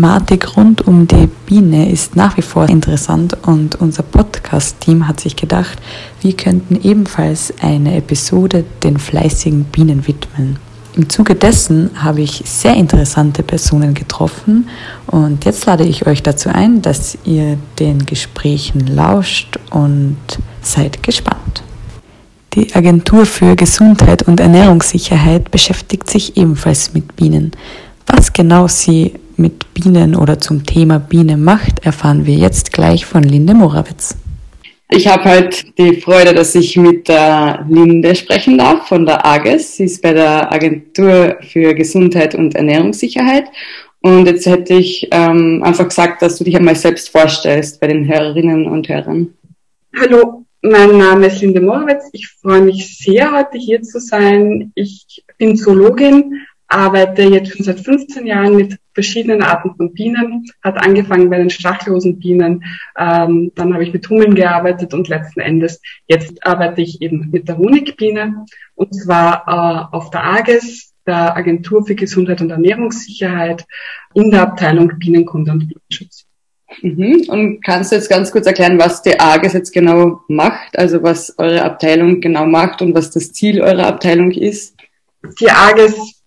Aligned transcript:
Thematik 0.00 0.56
rund 0.56 0.86
um 0.86 1.06
die 1.06 1.28
Biene 1.44 1.92
ist 1.92 2.16
nach 2.16 2.38
wie 2.38 2.42
vor 2.42 2.66
interessant 2.70 3.36
und 3.42 3.74
unser 3.82 4.02
Podcast-Team 4.02 5.06
hat 5.06 5.20
sich 5.20 5.36
gedacht, 5.36 5.78
wir 6.22 6.32
könnten 6.32 6.80
ebenfalls 6.82 7.52
eine 7.60 7.94
Episode 7.98 8.64
den 8.82 8.96
fleißigen 8.96 9.64
Bienen 9.64 10.06
widmen. 10.06 10.58
Im 10.96 11.10
Zuge 11.10 11.34
dessen 11.34 11.90
habe 12.02 12.22
ich 12.22 12.42
sehr 12.46 12.76
interessante 12.76 13.42
Personen 13.42 13.92
getroffen 13.92 14.70
und 15.06 15.44
jetzt 15.44 15.66
lade 15.66 15.84
ich 15.84 16.06
euch 16.06 16.22
dazu 16.22 16.48
ein, 16.48 16.80
dass 16.80 17.18
ihr 17.26 17.58
den 17.78 18.06
Gesprächen 18.06 18.86
lauscht 18.86 19.58
und 19.70 20.16
seid 20.62 21.02
gespannt. 21.02 21.62
Die 22.54 22.74
Agentur 22.74 23.26
für 23.26 23.54
Gesundheit 23.54 24.22
und 24.22 24.40
Ernährungssicherheit 24.40 25.50
beschäftigt 25.50 26.08
sich 26.08 26.38
ebenfalls 26.38 26.94
mit 26.94 27.16
Bienen. 27.16 27.50
Was 28.06 28.32
genau 28.32 28.66
sie 28.66 29.12
mit 29.40 29.74
Bienen 29.74 30.14
oder 30.14 30.38
zum 30.38 30.64
Thema 30.64 30.98
Biene 30.98 31.36
macht, 31.36 31.84
erfahren 31.84 32.26
wir 32.26 32.34
jetzt 32.34 32.72
gleich 32.72 33.06
von 33.06 33.22
Linde 33.22 33.54
Morawitz. 33.54 34.16
Ich 34.92 35.06
habe 35.06 35.24
heute 35.24 35.66
die 35.78 36.00
Freude, 36.00 36.34
dass 36.34 36.54
ich 36.54 36.76
mit 36.76 37.08
der 37.08 37.64
Linde 37.68 38.14
sprechen 38.14 38.58
darf 38.58 38.88
von 38.88 39.06
der 39.06 39.24
AGES. 39.24 39.76
Sie 39.76 39.84
ist 39.84 40.02
bei 40.02 40.12
der 40.12 40.52
Agentur 40.52 41.36
für 41.40 41.74
Gesundheit 41.74 42.34
und 42.34 42.56
Ernährungssicherheit. 42.56 43.44
Und 44.00 44.26
jetzt 44.26 44.46
hätte 44.46 44.74
ich 44.74 45.08
ähm, 45.12 45.62
einfach 45.62 45.88
gesagt, 45.88 46.22
dass 46.22 46.38
du 46.38 46.44
dich 46.44 46.56
einmal 46.56 46.74
selbst 46.74 47.10
vorstellst 47.10 47.80
bei 47.80 47.86
den 47.86 48.08
Hörerinnen 48.08 48.66
und 48.66 48.88
Hörern. 48.88 49.34
Hallo, 50.00 50.44
mein 50.62 50.98
Name 50.98 51.26
ist 51.26 51.40
Linde 51.40 51.60
Morawitz. 51.60 52.08
Ich 52.12 52.28
freue 52.28 52.62
mich 52.62 52.98
sehr, 52.98 53.30
heute 53.30 53.58
hier 53.58 53.82
zu 53.82 54.00
sein. 54.00 54.72
Ich 54.74 55.22
bin 55.38 55.56
Zoologin, 55.56 56.34
arbeite 56.70 57.22
jetzt 57.22 57.56
schon 57.56 57.64
seit 57.64 57.80
15 57.80 58.26
Jahren 58.26 58.56
mit 58.56 58.78
verschiedenen 58.94 59.42
Arten 59.42 59.74
von 59.76 59.92
Bienen, 59.92 60.46
hat 60.62 60.78
angefangen 60.78 61.28
bei 61.28 61.38
den 61.38 61.50
stachellosen 61.50 62.18
Bienen, 62.18 62.64
ähm, 62.96 63.52
dann 63.54 63.74
habe 63.74 63.82
ich 63.82 63.92
mit 63.92 64.08
Hummeln 64.08 64.34
gearbeitet 64.34 64.94
und 64.94 65.08
letzten 65.08 65.40
Endes 65.40 65.82
jetzt 66.06 66.46
arbeite 66.46 66.80
ich 66.80 67.02
eben 67.02 67.28
mit 67.30 67.48
der 67.48 67.58
Honigbiene 67.58 68.44
und 68.74 68.94
zwar 68.94 69.44
äh, 69.46 69.96
auf 69.96 70.10
der 70.10 70.24
AGES, 70.24 70.92
der 71.06 71.36
Agentur 71.36 71.84
für 71.84 71.94
Gesundheit 71.94 72.40
und 72.40 72.50
Ernährungssicherheit, 72.50 73.64
in 74.14 74.30
der 74.30 74.42
Abteilung 74.42 74.92
Bienenkunde 74.98 75.52
und 75.52 75.66
Bienenschutz. 75.66 76.26
Mhm. 76.82 77.24
Und 77.28 77.64
kannst 77.64 77.90
du 77.90 77.96
jetzt 77.96 78.08
ganz 78.08 78.30
kurz 78.30 78.46
erklären, 78.46 78.78
was 78.78 79.02
die 79.02 79.18
AGES 79.18 79.54
jetzt 79.54 79.72
genau 79.72 80.20
macht, 80.28 80.78
also 80.78 81.02
was 81.02 81.36
eure 81.36 81.64
Abteilung 81.64 82.20
genau 82.20 82.46
macht 82.46 82.80
und 82.80 82.94
was 82.94 83.10
das 83.10 83.32
Ziel 83.32 83.60
eurer 83.60 83.88
Abteilung 83.88 84.30
ist? 84.30 84.76
Die 85.40 85.50
AGES 85.50 86.19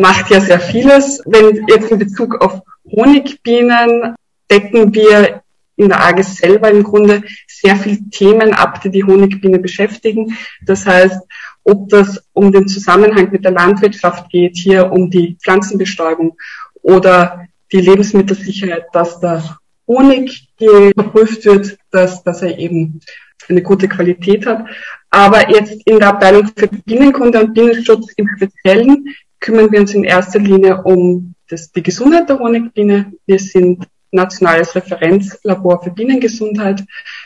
macht 0.00 0.30
ja 0.30 0.40
sehr 0.40 0.60
vieles. 0.60 1.22
Wenn 1.26 1.66
jetzt 1.68 1.90
in 1.90 1.98
Bezug 1.98 2.40
auf 2.42 2.60
Honigbienen 2.90 4.14
decken 4.50 4.94
wir 4.94 5.42
in 5.76 5.88
der 5.88 6.04
AGES 6.04 6.36
selber 6.36 6.70
im 6.70 6.82
Grunde 6.84 7.22
sehr 7.48 7.76
viele 7.76 7.98
Themen 8.10 8.52
ab, 8.54 8.80
die 8.82 8.90
die 8.90 9.04
Honigbiene 9.04 9.58
beschäftigen. 9.58 10.36
Das 10.64 10.86
heißt, 10.86 11.20
ob 11.64 11.88
das 11.88 12.22
um 12.32 12.52
den 12.52 12.68
Zusammenhang 12.68 13.30
mit 13.32 13.44
der 13.44 13.52
Landwirtschaft 13.52 14.30
geht, 14.30 14.56
hier 14.56 14.92
um 14.92 15.10
die 15.10 15.36
Pflanzenbestäubung 15.42 16.36
oder 16.82 17.46
die 17.72 17.80
Lebensmittelsicherheit, 17.80 18.86
dass 18.92 19.18
der 19.20 19.58
Honig 19.86 20.48
geprüft 20.56 21.44
wird, 21.44 21.76
dass, 21.90 22.22
dass 22.22 22.42
er 22.42 22.58
eben 22.58 23.00
eine 23.48 23.62
gute 23.62 23.88
Qualität 23.88 24.46
hat. 24.46 24.66
Aber 25.10 25.50
jetzt 25.50 25.82
in 25.86 25.98
der 25.98 26.08
Abteilung 26.08 26.50
für 26.56 26.68
Bienenkunde 26.68 27.40
und 27.40 27.54
Bienenschutz 27.54 28.12
im 28.16 28.28
Speziellen 28.36 29.06
kümmern 29.44 29.70
wir 29.70 29.80
uns 29.80 29.92
in 29.92 30.04
erster 30.04 30.38
Linie 30.38 30.82
um 30.84 31.34
das, 31.50 31.70
die 31.70 31.82
Gesundheit 31.82 32.30
der 32.30 32.38
Honigbiene. 32.38 33.12
Wir 33.26 33.38
sind 33.38 33.86
nationales 34.10 34.74
Referenzlabor 34.74 35.82
für 35.82 35.90
Bienengesundheit. 35.90 36.82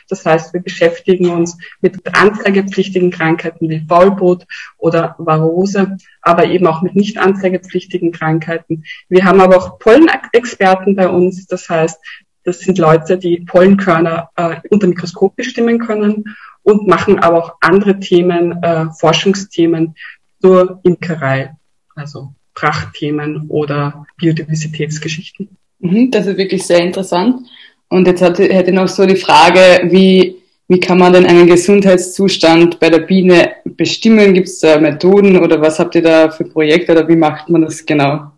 Das 0.08 0.26
heißt, 0.26 0.52
wir 0.52 0.60
beschäftigen 0.60 1.30
uns 1.30 1.56
mit 1.80 2.00
anzeigepflichtigen 2.12 3.12
Krankheiten 3.12 3.68
wie 3.68 3.86
Faulbrot 3.86 4.46
oder 4.78 5.14
Varose, 5.18 5.96
aber 6.20 6.46
eben 6.46 6.66
auch 6.66 6.82
mit 6.82 6.96
nicht 6.96 7.18
anzeigepflichtigen 7.18 8.10
Krankheiten. 8.10 8.82
Wir 9.08 9.24
haben 9.24 9.40
aber 9.40 9.56
auch 9.56 9.78
Pollenexperten 9.78 10.96
bei 10.96 11.08
uns. 11.08 11.46
Das 11.46 11.68
heißt, 11.68 12.00
das 12.42 12.58
sind 12.58 12.78
Leute, 12.78 13.16
die 13.16 13.44
Pollenkörner 13.46 14.30
äh, 14.34 14.56
unter 14.70 14.88
Mikroskop 14.88 15.36
bestimmen 15.36 15.78
können 15.78 16.36
und 16.62 16.88
machen 16.88 17.20
aber 17.20 17.38
auch 17.38 17.56
andere 17.60 18.00
Themen, 18.00 18.60
äh, 18.64 18.86
Forschungsthemen 18.98 19.94
zur 20.40 20.80
Imkerei 20.82 21.54
also 21.98 22.32
Prachtthemen 22.54 23.46
oder 23.48 24.06
Biodiversitätsgeschichten. 24.16 25.48
Mhm, 25.80 26.10
das 26.10 26.26
ist 26.26 26.36
wirklich 26.36 26.66
sehr 26.66 26.80
interessant. 26.80 27.46
Und 27.88 28.06
jetzt 28.06 28.20
hätte 28.20 28.44
ich 28.44 28.72
noch 28.72 28.88
so 28.88 29.06
die 29.06 29.16
Frage, 29.16 29.88
wie, 29.90 30.36
wie 30.68 30.80
kann 30.80 30.98
man 30.98 31.12
denn 31.12 31.26
einen 31.26 31.46
Gesundheitszustand 31.46 32.80
bei 32.80 32.90
der 32.90 33.00
Biene 33.00 33.52
bestimmen? 33.64 34.34
Gibt 34.34 34.48
es 34.48 34.58
da 34.58 34.78
Methoden 34.78 35.38
oder 35.38 35.60
was 35.60 35.78
habt 35.78 35.94
ihr 35.94 36.02
da 36.02 36.30
für 36.30 36.44
Projekte 36.44 36.92
oder 36.92 37.08
wie 37.08 37.16
macht 37.16 37.48
man 37.48 37.62
das 37.62 37.84
genau? 37.86 38.32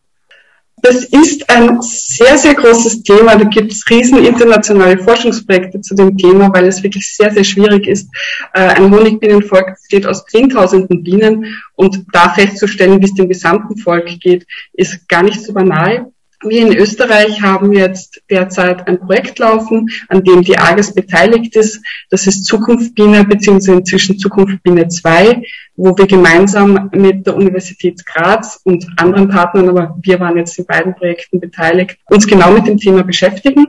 Das 0.83 1.05
ist 1.05 1.49
ein 1.51 1.81
sehr, 1.83 2.37
sehr 2.37 2.55
großes 2.55 3.03
Thema. 3.03 3.37
Da 3.37 3.45
gibt 3.45 3.73
es 3.73 3.89
riesen 3.91 4.25
internationale 4.25 4.99
Forschungsprojekte 4.99 5.81
zu 5.81 5.95
dem 5.95 6.17
Thema, 6.17 6.53
weil 6.53 6.67
es 6.67 6.83
wirklich 6.83 7.15
sehr, 7.15 7.33
sehr 7.33 7.45
schwierig 7.45 7.87
ist. 7.87 8.09
Äh, 8.55 8.61
ein 8.61 8.91
Honigbienenvolk 8.91 9.75
besteht 9.75 10.07
aus 10.07 10.25
Zehntausenden 10.27 11.03
Bienen 11.03 11.61
und 11.75 12.05
da 12.13 12.31
festzustellen, 12.31 13.01
wie 13.01 13.07
es 13.07 13.15
dem 13.15 13.29
gesamten 13.29 13.77
Volk 13.77 14.09
geht, 14.21 14.47
ist 14.73 15.09
gar 15.09 15.23
nicht 15.23 15.43
so 15.43 15.53
banal. 15.53 16.13
Wir 16.43 16.63
in 16.67 16.75
Österreich 16.75 17.43
haben 17.43 17.73
jetzt 17.73 18.23
derzeit 18.31 18.89
ein 18.89 18.99
Projekt 18.99 19.39
laufen, 19.39 19.91
an 20.09 20.25
dem 20.25 20.41
die 20.41 20.57
AGES 20.57 20.95
beteiligt 20.95 21.55
ist. 21.55 21.83
Das 22.09 22.27
ist 22.27 22.47
Zukunft 22.47 22.95
Biene 22.95 23.25
bzw. 23.25 23.73
inzwischen 23.73 24.19
Zukunft 24.19 24.63
Biene 24.63 24.89
2, 24.89 25.43
wo 25.77 25.97
wir 25.97 26.07
gemeinsam 26.07 26.89
mit 26.93 27.27
der 27.27 27.37
Universität 27.37 28.07
Graz 28.07 28.59
und 28.65 28.87
anderen 28.97 29.29
Partnern, 29.29 29.69
aber 29.69 29.99
wir 30.01 30.19
waren 30.19 30.39
jetzt 30.39 30.59
in 30.59 30.65
beiden 30.65 30.95
Projekten 30.95 31.41
beteiligt, 31.41 31.99
uns 32.07 32.27
genau 32.27 32.53
mit 32.53 32.67
dem 32.67 32.79
Thema 32.79 33.03
beschäftigen. 33.03 33.67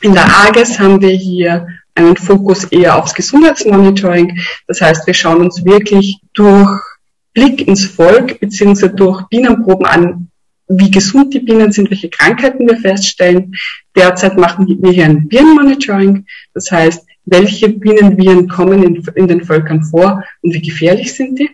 In 0.00 0.14
der 0.14 0.24
AGES 0.24 0.78
haben 0.78 1.02
wir 1.02 1.12
hier 1.12 1.66
einen 1.94 2.16
Fokus 2.16 2.64
eher 2.64 2.96
aufs 2.96 3.14
Gesundheitsmonitoring. 3.14 4.40
Das 4.66 4.80
heißt, 4.80 5.06
wir 5.06 5.14
schauen 5.14 5.42
uns 5.42 5.62
wirklich 5.64 6.20
durch 6.32 6.80
Blick 7.34 7.68
ins 7.68 7.84
Volk 7.84 8.40
bzw. 8.40 8.88
durch 8.88 9.22
Bienenproben 9.28 9.84
an, 9.86 10.28
wie 10.68 10.90
gesund 10.90 11.34
die 11.34 11.40
Bienen 11.40 11.72
sind, 11.72 11.90
welche 11.90 12.08
Krankheiten 12.08 12.66
wir 12.66 12.76
feststellen. 12.76 13.54
Derzeit 13.94 14.36
machen 14.36 14.78
wir 14.82 14.90
hier 14.90 15.04
ein 15.04 15.30
Virenmonitoring, 15.30 16.26
das 16.52 16.70
heißt, 16.70 17.06
welche 17.26 17.68
Bienenviren 17.70 18.48
kommen 18.48 18.82
in, 18.82 19.02
in, 19.14 19.28
den 19.28 19.44
Völkern 19.44 19.82
vor 19.82 20.22
und 20.42 20.52
wie 20.52 20.60
gefährlich 20.60 21.14
sind 21.14 21.38
die. 21.38 21.50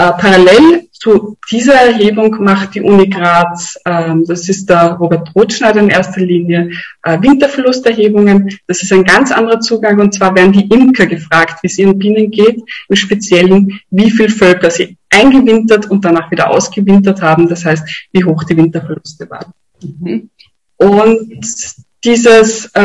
Äh, 0.00 0.12
parallel 0.12 0.88
zu 0.92 1.36
dieser 1.50 1.74
Erhebung 1.74 2.42
macht 2.42 2.74
die 2.74 2.80
Uni 2.80 3.06
Graz, 3.10 3.76
äh, 3.84 4.14
das 4.26 4.48
ist 4.48 4.70
der 4.70 4.92
Robert 4.92 5.34
Rotschneider 5.34 5.80
in 5.80 5.90
erster 5.90 6.22
Linie, 6.22 6.70
äh, 7.02 7.20
Winterverlusterhebungen. 7.20 8.48
Das 8.66 8.82
ist 8.82 8.94
ein 8.94 9.04
ganz 9.04 9.30
anderer 9.30 9.60
Zugang 9.60 10.00
und 10.00 10.14
zwar 10.14 10.34
werden 10.34 10.52
die 10.52 10.66
Imker 10.68 11.04
gefragt, 11.04 11.62
wie 11.62 11.66
es 11.66 11.76
ihren 11.76 11.98
Bienen 11.98 12.30
geht, 12.30 12.62
im 12.88 12.96
Speziellen, 12.96 13.78
wie 13.90 14.10
viel 14.10 14.30
Völker 14.30 14.70
sie 14.70 14.96
eingewintert 15.10 15.90
und 15.90 16.02
danach 16.02 16.30
wieder 16.30 16.48
ausgewintert 16.48 17.20
haben. 17.20 17.46
Das 17.46 17.66
heißt, 17.66 18.08
wie 18.12 18.24
hoch 18.24 18.44
die 18.44 18.56
Winterverluste 18.56 19.28
waren. 19.28 19.52
Mhm. 19.82 20.30
Und 20.78 21.44
dieses 22.04 22.66
äh, 22.74 22.80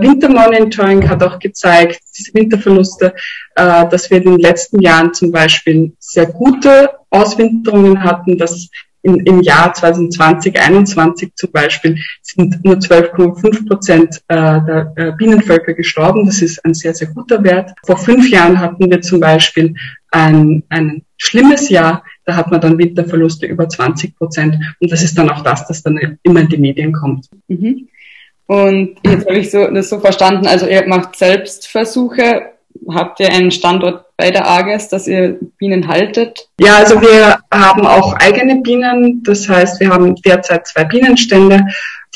Wintermonitoring 0.00 1.08
hat 1.08 1.22
auch 1.22 1.38
gezeigt, 1.38 2.00
diese 2.16 2.32
Winterverluste, 2.34 3.14
äh, 3.56 3.88
dass 3.88 4.10
wir 4.10 4.18
in 4.18 4.24
den 4.24 4.38
letzten 4.38 4.80
Jahren 4.80 5.12
zum 5.12 5.32
Beispiel 5.32 5.92
sehr 5.98 6.26
gute 6.26 6.90
Auswinterungen 7.10 8.02
hatten, 8.02 8.38
dass 8.38 8.68
im, 9.02 9.18
im 9.20 9.40
Jahr 9.40 9.72
2020, 9.72 10.54
2021 10.54 11.34
zum 11.34 11.50
Beispiel 11.52 11.98
sind 12.22 12.62
nur 12.64 12.76
12,5 12.76 13.66
Prozent 13.66 14.22
äh, 14.28 14.36
der 14.36 14.92
äh, 14.96 15.12
Bienenvölker 15.12 15.72
gestorben. 15.74 16.26
Das 16.26 16.42
ist 16.42 16.64
ein 16.64 16.74
sehr, 16.74 16.94
sehr 16.94 17.08
guter 17.08 17.42
Wert. 17.42 17.72
Vor 17.84 17.96
fünf 17.96 18.28
Jahren 18.30 18.60
hatten 18.60 18.90
wir 18.90 19.00
zum 19.00 19.20
Beispiel 19.20 19.74
ein, 20.10 20.62
ein 20.68 21.02
schlimmes 21.16 21.70
Jahr. 21.70 22.04
Da 22.24 22.36
hat 22.36 22.50
man 22.50 22.60
dann 22.60 22.78
Winterverluste 22.78 23.46
über 23.46 23.68
20 23.68 24.16
Prozent. 24.16 24.56
Und 24.80 24.92
das 24.92 25.02
ist 25.02 25.16
dann 25.16 25.30
auch 25.30 25.42
das, 25.42 25.66
das 25.66 25.82
dann 25.82 26.18
immer 26.22 26.40
in 26.40 26.48
die 26.48 26.58
Medien 26.58 26.92
kommt. 26.92 27.26
Mhm. 27.48 27.88
Und 28.50 28.96
jetzt 29.06 29.28
habe 29.28 29.38
ich 29.38 29.52
so, 29.52 29.64
das 29.68 29.88
so 29.88 30.00
verstanden, 30.00 30.48
also 30.48 30.66
ihr 30.66 30.84
macht 30.88 31.14
Selbstversuche. 31.14 32.50
Habt 32.88 33.20
ihr 33.20 33.30
einen 33.30 33.52
Standort 33.52 34.06
bei 34.16 34.32
der 34.32 34.50
AGES, 34.50 34.88
dass 34.88 35.06
ihr 35.06 35.38
Bienen 35.56 35.86
haltet? 35.86 36.48
Ja, 36.58 36.78
also 36.78 37.00
wir 37.00 37.38
haben 37.52 37.86
auch 37.86 38.12
eigene 38.14 38.56
Bienen. 38.56 39.22
Das 39.22 39.48
heißt, 39.48 39.78
wir 39.78 39.90
haben 39.90 40.16
derzeit 40.16 40.66
zwei 40.66 40.82
Bienenstände. 40.82 41.64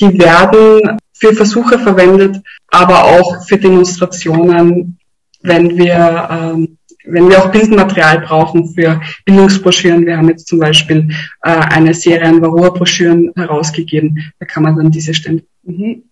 Die 0.01 0.19
werden 0.19 0.99
für 1.13 1.35
Versuche 1.35 1.79
verwendet, 1.79 2.43
aber 2.67 3.05
auch 3.05 3.47
für 3.47 3.59
Demonstrationen, 3.59 4.99
wenn 5.41 5.79
wir 5.79 6.29
ähm, 6.33 6.79
wenn 7.07 7.29
wir 7.29 7.39
auch 7.39 7.53
Bildmaterial 7.53 8.23
brauchen 8.23 8.75
für 8.75 9.01
Bildungsbroschüren, 9.25 10.05
wir 10.05 10.17
haben 10.17 10.31
jetzt 10.31 10.49
zum 10.49 10.59
Beispiel 10.59 11.11
äh, 11.43 11.51
eine 11.51 11.95
Serie 11.95 12.27
an 12.27 12.43
Varroa-Broschüren 12.43 13.31
herausgegeben, 13.37 14.33
da 14.41 14.47
kann 14.47 14.65
man 14.65 14.75
dann 14.75 14.91
diese 14.91 15.15
Stände. 15.15 15.45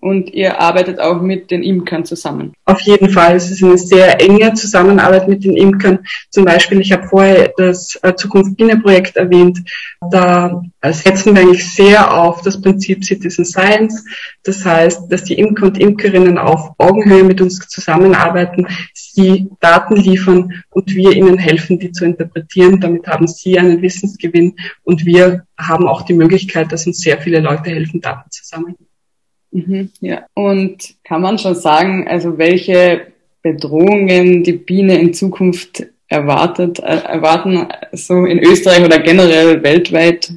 Und 0.01 0.33
ihr 0.33 0.59
arbeitet 0.59 0.99
auch 0.99 1.21
mit 1.21 1.51
den 1.51 1.63
Imkern 1.63 2.07
zusammen? 2.07 2.55
Auf 2.65 2.81
jeden 2.81 3.11
Fall. 3.11 3.37
Es 3.37 3.51
ist 3.51 3.63
eine 3.63 3.77
sehr 3.77 4.19
enge 4.21 4.55
Zusammenarbeit 4.55 5.29
mit 5.29 5.45
den 5.45 5.57
Imkern. 5.57 5.99
Zum 6.31 6.47
Beispiel, 6.47 6.81
ich 6.81 6.91
habe 6.91 7.07
vorher 7.07 7.53
das 7.59 7.99
äh, 8.03 8.15
Zukunft 8.15 8.57
Biene 8.57 8.79
Projekt 8.79 9.17
erwähnt. 9.17 9.59
Da 10.11 10.63
setzen 10.83 11.35
wir 11.35 11.43
eigentlich 11.43 11.71
sehr 11.75 12.17
auf 12.17 12.41
das 12.41 12.61
Prinzip 12.63 13.05
Citizen 13.05 13.45
Science. 13.45 14.05
Das 14.43 14.65
heißt, 14.65 15.13
dass 15.13 15.25
die 15.25 15.39
Imker 15.39 15.67
und 15.67 15.79
Imkerinnen 15.79 16.39
auf 16.39 16.73
Augenhöhe 16.79 17.23
mit 17.23 17.43
uns 17.43 17.59
zusammenarbeiten, 17.69 18.67
sie 18.95 19.51
Daten 19.61 19.97
liefern 19.97 20.63
und 20.71 20.95
wir 20.95 21.13
ihnen 21.13 21.37
helfen, 21.37 21.79
die 21.79 21.93
zu 21.93 22.07
interpretieren. 22.07 22.81
Damit 22.81 23.07
haben 23.07 23.27
sie 23.29 23.59
einen 23.59 23.83
Wissensgewinn 23.83 24.57
und 24.83 25.05
wir 25.05 25.45
haben 25.59 25.87
auch 25.87 26.03
die 26.03 26.15
Möglichkeit, 26.15 26.73
dass 26.73 26.87
uns 26.87 27.01
sehr 27.01 27.21
viele 27.21 27.41
Leute 27.41 27.71
helfen, 27.71 28.01
Daten 28.01 28.31
zu 28.31 28.45
sammeln. 28.45 28.77
Mhm, 29.53 29.91
ja, 30.01 30.27
und 30.35 30.95
kann 31.05 31.21
man 31.21 31.39
schon 31.39 31.55
sagen, 31.55 32.09
also 32.09 32.39
welche 32.39 33.13
Bedrohungen 33.43 34.43
die 34.43 34.53
Biene 34.53 34.99
in 34.99 35.13
Zukunft 35.13 35.85
erwartet, 36.09 36.79
äh, 36.81 37.03
erwarten, 37.05 37.69
so 37.93 38.25
in 38.25 38.39
Österreich 38.39 38.85
oder 38.85 38.99
generell 38.99 39.63
weltweit? 39.63 40.33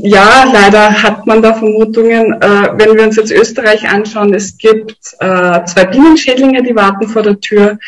Ja, 0.00 0.44
leider 0.52 1.02
hat 1.02 1.26
man 1.26 1.42
da 1.42 1.54
Vermutungen. 1.54 2.40
Äh, 2.40 2.70
wenn 2.76 2.96
wir 2.96 3.04
uns 3.04 3.16
jetzt 3.16 3.32
Österreich 3.32 3.88
anschauen, 3.88 4.32
es 4.32 4.56
gibt 4.56 4.96
äh, 5.18 5.64
zwei 5.64 5.86
Bienenschädlinge, 5.86 6.62
die 6.62 6.76
warten 6.76 7.08
vor 7.08 7.22
der 7.22 7.40
Tür. 7.40 7.78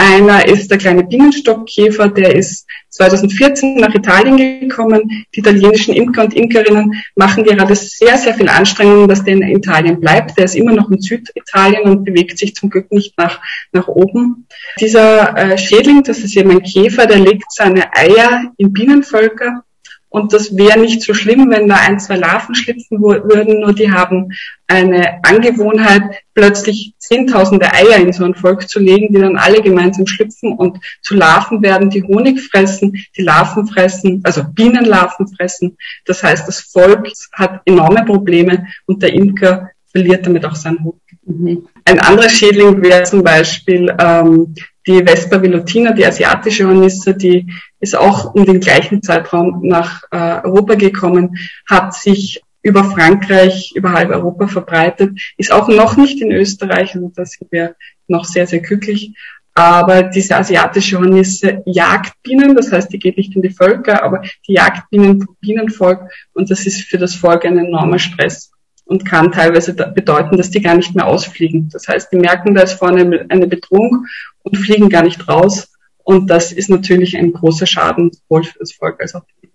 Einer 0.00 0.46
ist 0.46 0.70
der 0.70 0.78
kleine 0.78 1.02
Bienenstockkäfer, 1.02 2.08
der 2.08 2.36
ist 2.36 2.68
2014 2.90 3.78
nach 3.78 3.92
Italien 3.92 4.36
gekommen. 4.60 5.24
Die 5.34 5.40
italienischen 5.40 5.92
Imker 5.92 6.22
und 6.22 6.34
Imkerinnen 6.34 7.02
machen 7.16 7.42
gerade 7.42 7.74
sehr, 7.74 8.16
sehr 8.16 8.34
viel 8.34 8.48
Anstrengungen, 8.48 9.08
dass 9.08 9.24
der 9.24 9.34
in 9.34 9.42
Italien 9.42 9.98
bleibt. 9.98 10.38
Der 10.38 10.44
ist 10.44 10.54
immer 10.54 10.70
noch 10.70 10.88
in 10.88 11.00
Süditalien 11.00 11.82
und 11.82 12.04
bewegt 12.04 12.38
sich 12.38 12.54
zum 12.54 12.70
Glück 12.70 12.92
nicht 12.92 13.18
nach, 13.18 13.40
nach 13.72 13.88
oben. 13.88 14.46
Dieser 14.78 15.36
äh, 15.36 15.58
Schädling, 15.58 16.04
das 16.04 16.18
ist 16.18 16.36
eben 16.36 16.52
ein 16.52 16.62
Käfer, 16.62 17.06
der 17.06 17.18
legt 17.18 17.50
seine 17.52 17.92
Eier 17.92 18.52
in 18.56 18.72
Bienenvölker 18.72 19.64
und 20.10 20.32
das 20.32 20.56
wäre 20.56 20.78
nicht 20.78 21.02
so 21.02 21.12
schlimm, 21.12 21.50
wenn 21.50 21.68
da 21.68 21.76
ein, 21.76 22.00
zwei 22.00 22.16
Larven 22.16 22.54
schlüpfen 22.54 23.00
würden, 23.00 23.60
nur 23.60 23.74
die 23.74 23.92
haben 23.92 24.32
eine 24.66 25.20
Angewohnheit, 25.22 26.02
plötzlich 26.34 26.94
zehntausende 26.98 27.72
Eier 27.72 27.96
in 27.96 28.12
so 28.12 28.24
ein 28.24 28.34
Volk 28.34 28.68
zu 28.68 28.80
legen, 28.80 29.12
die 29.12 29.20
dann 29.20 29.36
alle 29.36 29.62
gemeinsam 29.62 30.06
schlüpfen 30.06 30.52
und 30.52 30.78
zu 31.02 31.14
Larven 31.14 31.62
werden, 31.62 31.90
die 31.90 32.02
Honig 32.02 32.40
fressen, 32.40 33.04
die 33.16 33.22
Larven 33.22 33.66
fressen, 33.66 34.20
also 34.24 34.44
Bienenlarven 34.44 35.28
fressen. 35.28 35.76
Das 36.04 36.22
heißt, 36.22 36.46
das 36.48 36.60
Volk 36.60 37.08
hat 37.32 37.62
enorme 37.64 38.04
Probleme 38.04 38.66
und 38.86 39.02
der 39.02 39.12
Imker 39.12 39.70
verliert 39.90 40.26
damit 40.26 40.44
auch 40.44 40.54
seinen 40.54 40.84
Honig. 40.84 41.07
Mhm. 41.28 41.68
Ein 41.84 42.00
anderer 42.00 42.28
Schädling 42.28 42.82
wäre 42.82 43.02
zum 43.02 43.22
Beispiel 43.22 43.94
ähm, 44.00 44.54
die 44.86 45.04
Vespa 45.04 45.40
velutina, 45.40 45.92
die 45.92 46.06
asiatische 46.06 46.66
Hornisse, 46.66 47.14
die 47.14 47.46
ist 47.80 47.94
auch 47.96 48.34
um 48.34 48.46
den 48.46 48.60
gleichen 48.60 49.02
Zeitraum 49.02 49.60
nach 49.62 50.02
äh, 50.10 50.40
Europa 50.42 50.74
gekommen, 50.74 51.36
hat 51.68 51.94
sich 51.94 52.40
über 52.62 52.84
Frankreich, 52.84 53.72
über 53.74 53.92
halb 53.92 54.10
Europa 54.10 54.48
verbreitet, 54.48 55.20
ist 55.36 55.52
auch 55.52 55.68
noch 55.68 55.96
nicht 55.96 56.20
in 56.20 56.32
Österreich, 56.32 56.94
also 56.94 57.12
da 57.14 57.24
sind 57.24 57.52
wir 57.52 57.76
noch 58.08 58.24
sehr, 58.24 58.46
sehr 58.46 58.60
glücklich. 58.60 59.14
Aber 59.54 60.04
diese 60.04 60.36
asiatische 60.36 60.98
Hornisse 60.98 61.62
jagt 61.66 62.14
Bienen, 62.22 62.54
das 62.54 62.72
heißt, 62.72 62.92
die 62.92 62.98
geht 62.98 63.16
nicht 63.16 63.34
in 63.34 63.42
die 63.42 63.50
Völker, 63.50 64.02
aber 64.02 64.22
die 64.46 64.52
jagt 64.54 64.88
Bienen 64.90 65.26
Bienenvolk 65.40 66.10
und 66.32 66.50
das 66.50 66.64
ist 66.64 66.82
für 66.82 66.96
das 66.96 67.14
Volk 67.14 67.44
ein 67.44 67.58
enormer 67.58 67.98
Stress 67.98 68.52
und 68.88 69.04
kann 69.04 69.32
teilweise 69.32 69.74
bedeuten, 69.74 70.38
dass 70.38 70.50
die 70.50 70.62
gar 70.62 70.74
nicht 70.74 70.94
mehr 70.94 71.06
ausfliegen. 71.06 71.68
Das 71.70 71.86
heißt, 71.86 72.10
die 72.10 72.16
merken, 72.16 72.54
da 72.54 72.62
ist 72.62 72.72
vorne 72.72 73.26
eine 73.28 73.46
Bedrohung 73.46 74.06
und 74.42 74.56
fliegen 74.56 74.88
gar 74.88 75.04
nicht 75.04 75.28
raus. 75.28 75.72
Und 75.98 76.30
das 76.30 76.52
ist 76.52 76.70
natürlich 76.70 77.16
ein 77.18 77.34
großer 77.34 77.66
Schaden, 77.66 78.10
sowohl 78.10 78.44
für 78.44 78.58
das 78.58 78.72
Volk 78.72 78.98
als 79.00 79.14
auch 79.14 79.24
für 79.26 79.46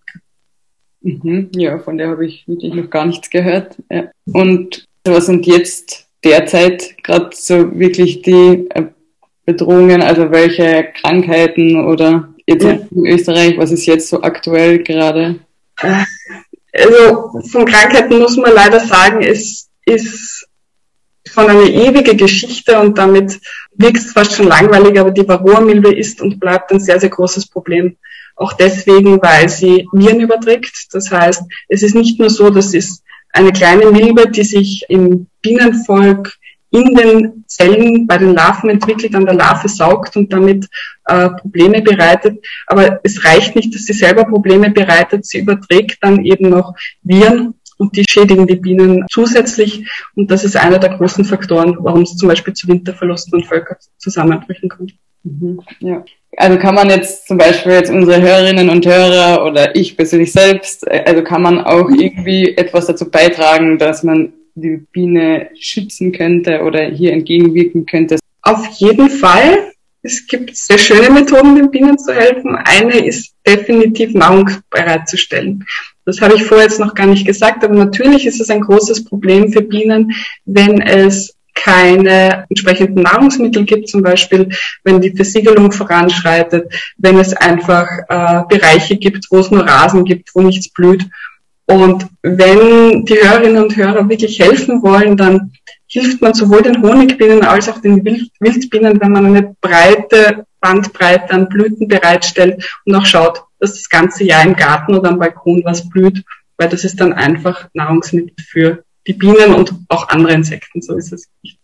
die 1.01 1.19
mhm, 1.23 1.49
Ja, 1.55 1.79
von 1.79 1.97
der 1.97 2.09
habe 2.09 2.27
ich 2.27 2.47
wirklich 2.47 2.75
noch 2.75 2.91
gar 2.91 3.07
nichts 3.07 3.31
gehört. 3.31 3.75
Ja. 3.89 4.11
Und 4.31 4.85
was 5.03 5.25
sind 5.25 5.47
jetzt 5.47 6.07
derzeit 6.23 7.03
gerade 7.03 7.31
so 7.33 7.77
wirklich 7.79 8.21
die 8.21 8.67
äh, 8.69 8.85
Bedrohungen, 9.45 10.03
also 10.03 10.29
welche 10.29 10.89
Krankheiten 11.01 11.83
oder 11.83 12.29
jetzt 12.45 12.65
ja. 12.65 12.77
in 12.91 13.07
Österreich, 13.07 13.57
was 13.57 13.71
ist 13.71 13.87
jetzt 13.87 14.09
so 14.09 14.21
aktuell 14.21 14.83
gerade? 14.83 15.39
Also 16.73 17.39
von 17.51 17.65
Krankheiten 17.65 18.19
muss 18.19 18.35
man 18.35 18.53
leider 18.53 18.79
sagen, 18.79 19.21
es 19.21 19.69
ist 19.85 20.47
von 21.29 21.49
einer 21.49 21.69
ewige 21.69 22.15
Geschichte 22.15 22.79
und 22.79 22.97
damit 22.97 23.39
wirkt 23.75 23.97
es 23.97 24.11
fast 24.11 24.33
schon 24.35 24.47
langweilig, 24.47 24.99
aber 24.99 25.11
die 25.11 25.27
Varroa-Milbe 25.27 25.93
ist 25.93 26.21
und 26.21 26.39
bleibt 26.39 26.71
ein 26.71 26.79
sehr, 26.79 26.99
sehr 26.99 27.09
großes 27.09 27.47
Problem. 27.47 27.97
Auch 28.35 28.53
deswegen, 28.53 29.21
weil 29.21 29.47
sie 29.49 29.87
Viren 29.91 30.19
überträgt. 30.19 30.87
Das 30.91 31.11
heißt, 31.11 31.43
es 31.69 31.83
ist 31.83 31.95
nicht 31.95 32.19
nur 32.19 32.29
so, 32.29 32.49
dass 32.49 32.73
es 32.73 33.03
eine 33.31 33.51
kleine 33.51 33.91
Milbe, 33.91 34.29
die 34.29 34.43
sich 34.43 34.85
im 34.89 35.27
Bienenvolk 35.41 36.35
in 36.73 36.95
den 36.95 37.43
Zellen 37.47 38.07
bei 38.07 38.17
den 38.17 38.33
Larven 38.33 38.69
entwickelt, 38.69 39.13
an 39.15 39.25
der 39.25 39.35
Larve 39.35 39.69
saugt 39.69 40.17
und 40.17 40.33
damit 40.33 40.67
äh, 41.05 41.29
Probleme 41.29 41.81
bereitet. 41.83 42.43
Aber 42.65 42.99
es 43.03 43.23
reicht 43.23 43.55
nicht, 43.55 43.73
dass 43.75 43.85
sie 43.85 43.93
selber 43.93 44.25
Probleme 44.25 44.71
bereitet, 44.71 45.25
sie 45.25 45.39
überträgt 45.39 45.99
dann 46.01 46.25
eben 46.25 46.49
noch 46.49 46.73
Viren 47.03 47.53
und 47.77 47.95
die 47.95 48.05
schädigen 48.09 48.47
die 48.47 48.55
Bienen 48.55 49.05
zusätzlich. 49.09 49.87
Und 50.15 50.31
das 50.31 50.43
ist 50.43 50.57
einer 50.57 50.79
der 50.79 50.97
großen 50.97 51.25
Faktoren, 51.25 51.77
warum 51.79 52.01
es 52.01 52.17
zum 52.17 52.27
Beispiel 52.27 52.53
zu 52.53 52.67
Winterverlusten 52.67 53.39
und 53.39 53.45
Völkerzusammenbrüchen 53.45 54.69
kommt. 54.69 54.95
Mhm, 55.23 55.61
ja. 55.79 56.03
Also 56.35 56.57
kann 56.57 56.73
man 56.73 56.89
jetzt 56.89 57.27
zum 57.27 57.37
Beispiel 57.37 57.73
jetzt 57.73 57.91
unsere 57.91 58.19
Hörerinnen 58.19 58.69
und 58.71 58.85
Hörer 58.87 59.45
oder 59.45 59.75
ich 59.75 59.95
persönlich 59.95 60.31
selbst, 60.31 60.87
äh, 60.87 61.03
also 61.05 61.23
kann 61.23 61.43
man 61.43 61.61
auch 61.61 61.89
irgendwie 61.89 62.57
etwas 62.57 62.87
dazu 62.87 63.11
beitragen, 63.11 63.77
dass 63.77 64.01
man 64.01 64.33
die 64.55 64.85
Biene 64.91 65.49
schützen 65.59 66.11
könnte 66.11 66.61
oder 66.61 66.83
hier 66.85 67.13
entgegenwirken 67.13 67.85
könnte? 67.85 68.19
Auf 68.41 68.65
jeden 68.77 69.09
Fall. 69.09 69.71
Es 70.05 70.27
gibt 70.27 70.55
sehr 70.57 70.77
schöne 70.77 71.09
Methoden, 71.09 71.55
den 71.55 71.71
Bienen 71.71 71.97
zu 71.97 72.13
helfen. 72.13 72.57
Eine 72.57 73.05
ist 73.05 73.33
definitiv 73.47 74.13
Nahrung 74.13 74.49
bereitzustellen. 74.69 75.65
Das 76.05 76.19
habe 76.19 76.35
ich 76.35 76.43
vorher 76.43 76.67
jetzt 76.67 76.79
noch 76.79 76.93
gar 76.93 77.07
nicht 77.07 77.25
gesagt, 77.25 77.63
aber 77.63 77.73
natürlich 77.73 78.25
ist 78.25 78.41
es 78.41 78.49
ein 78.49 78.59
großes 78.59 79.05
Problem 79.05 79.53
für 79.53 79.61
Bienen, 79.61 80.11
wenn 80.43 80.81
es 80.81 81.37
keine 81.55 82.45
entsprechenden 82.49 83.03
Nahrungsmittel 83.03 83.63
gibt, 83.63 83.87
zum 83.87 84.01
Beispiel 84.01 84.49
wenn 84.83 84.99
die 84.99 85.15
Versiegelung 85.15 85.71
voranschreitet, 85.71 86.73
wenn 86.97 87.17
es 87.17 87.33
einfach 87.33 87.87
äh, 88.09 88.41
Bereiche 88.49 88.97
gibt, 88.97 89.27
wo 89.29 89.39
es 89.39 89.51
nur 89.51 89.65
Rasen 89.65 90.03
gibt, 90.03 90.33
wo 90.33 90.41
nichts 90.41 90.69
blüht. 90.69 91.05
Und 91.65 92.07
wenn 92.21 93.05
die 93.05 93.15
Hörerinnen 93.15 93.63
und 93.63 93.75
Hörer 93.75 94.07
wirklich 94.09 94.39
helfen 94.39 94.83
wollen, 94.83 95.15
dann 95.15 95.53
hilft 95.87 96.21
man 96.21 96.33
sowohl 96.33 96.61
den 96.61 96.81
Honigbienen 96.81 97.43
als 97.43 97.69
auch 97.69 97.79
den 97.79 98.03
Wildbienen, 98.03 98.99
wenn 98.99 99.11
man 99.11 99.25
eine 99.25 99.55
breite 99.61 100.45
Bandbreite 100.59 101.31
an 101.31 101.49
Blüten 101.49 101.87
bereitstellt 101.87 102.79
und 102.85 102.95
auch 102.95 103.05
schaut, 103.05 103.43
dass 103.59 103.75
das 103.75 103.89
ganze 103.89 104.23
Jahr 104.23 104.43
im 104.43 104.55
Garten 104.55 104.95
oder 104.95 105.09
am 105.09 105.19
Balkon 105.19 105.61
was 105.65 105.87
blüht, 105.89 106.23
weil 106.57 106.69
das 106.69 106.83
ist 106.83 106.99
dann 106.99 107.13
einfach 107.13 107.67
Nahrungsmittel 107.73 108.33
für 108.45 108.83
die 109.05 109.13
Bienen 109.13 109.53
und 109.53 109.73
auch 109.89 110.07
andere 110.07 110.33
Insekten, 110.33 110.81
so 110.81 110.95
ist 110.95 111.11
es 111.11 111.27
nicht. 111.41 111.59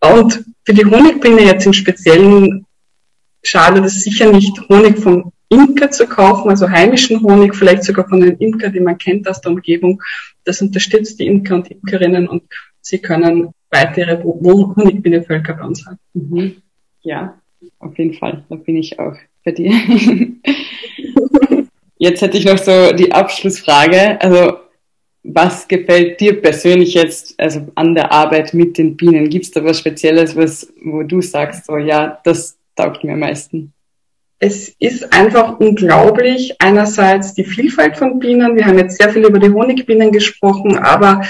Und 0.00 0.44
für 0.64 0.74
die 0.74 0.84
Honigbiene 0.84 1.42
jetzt 1.42 1.66
im 1.66 1.72
Speziellen 1.72 2.66
schadet 3.42 3.84
es 3.84 4.02
sicher 4.02 4.30
nicht, 4.32 4.60
Honig 4.68 4.98
vom 4.98 5.32
Imker 5.50 5.90
zu 5.90 6.06
kaufen, 6.06 6.50
also 6.50 6.68
heimischen 6.68 7.22
Honig, 7.22 7.54
vielleicht 7.54 7.84
sogar 7.84 8.08
von 8.08 8.22
einem 8.22 8.36
Imker, 8.38 8.68
den 8.70 8.84
man 8.84 8.98
kennt 8.98 9.28
aus 9.28 9.40
der 9.40 9.52
Umgebung. 9.52 10.02
Das 10.44 10.60
unterstützt 10.60 11.18
die 11.18 11.26
Imker 11.26 11.54
und 11.54 11.70
Imkerinnen 11.70 12.28
und 12.28 12.42
sie 12.80 12.98
können 12.98 13.54
weitere 13.70 14.22
Honigbienenvölker 14.22 15.54
bei 15.54 15.64
uns 15.64 15.86
haben. 15.86 15.98
Mhm. 16.14 16.56
Ja, 17.02 17.38
auf 17.78 17.96
jeden 17.98 18.14
Fall. 18.14 18.44
Da 18.48 18.56
bin 18.56 18.76
ich 18.76 18.98
auch 18.98 19.16
bei 19.44 19.52
dir. 19.52 19.72
Jetzt 21.98 22.22
hätte 22.22 22.38
ich 22.38 22.44
noch 22.44 22.58
so 22.58 22.92
die 22.92 23.12
Abschlussfrage. 23.12 24.20
Also, 24.20 24.58
was 25.24 25.66
gefällt 25.66 26.20
dir 26.20 26.40
persönlich 26.40 26.94
jetzt 26.94 27.38
also 27.38 27.66
an 27.74 27.94
der 27.94 28.12
Arbeit 28.12 28.54
mit 28.54 28.78
den 28.78 28.96
Bienen? 28.96 29.28
Gibt 29.28 29.46
es 29.46 29.50
da 29.50 29.64
was 29.64 29.80
Spezielles, 29.80 30.36
was, 30.36 30.72
wo 30.82 31.02
du 31.02 31.20
sagst, 31.20 31.66
so 31.66 31.76
ja, 31.76 32.20
das 32.22 32.56
taugt 32.76 33.02
mir 33.02 33.14
am 33.14 33.18
meisten? 33.18 33.72
Es 34.38 34.68
ist 34.78 35.12
einfach 35.12 35.58
unglaublich. 35.58 36.54
Einerseits 36.60 37.34
die 37.34 37.44
Vielfalt 37.44 37.96
von 37.96 38.18
Bienen. 38.18 38.56
Wir 38.56 38.66
haben 38.66 38.78
jetzt 38.78 38.98
sehr 38.98 39.10
viel 39.10 39.26
über 39.26 39.38
die 39.38 39.50
Honigbienen 39.50 40.12
gesprochen, 40.12 40.78
aber 40.78 41.22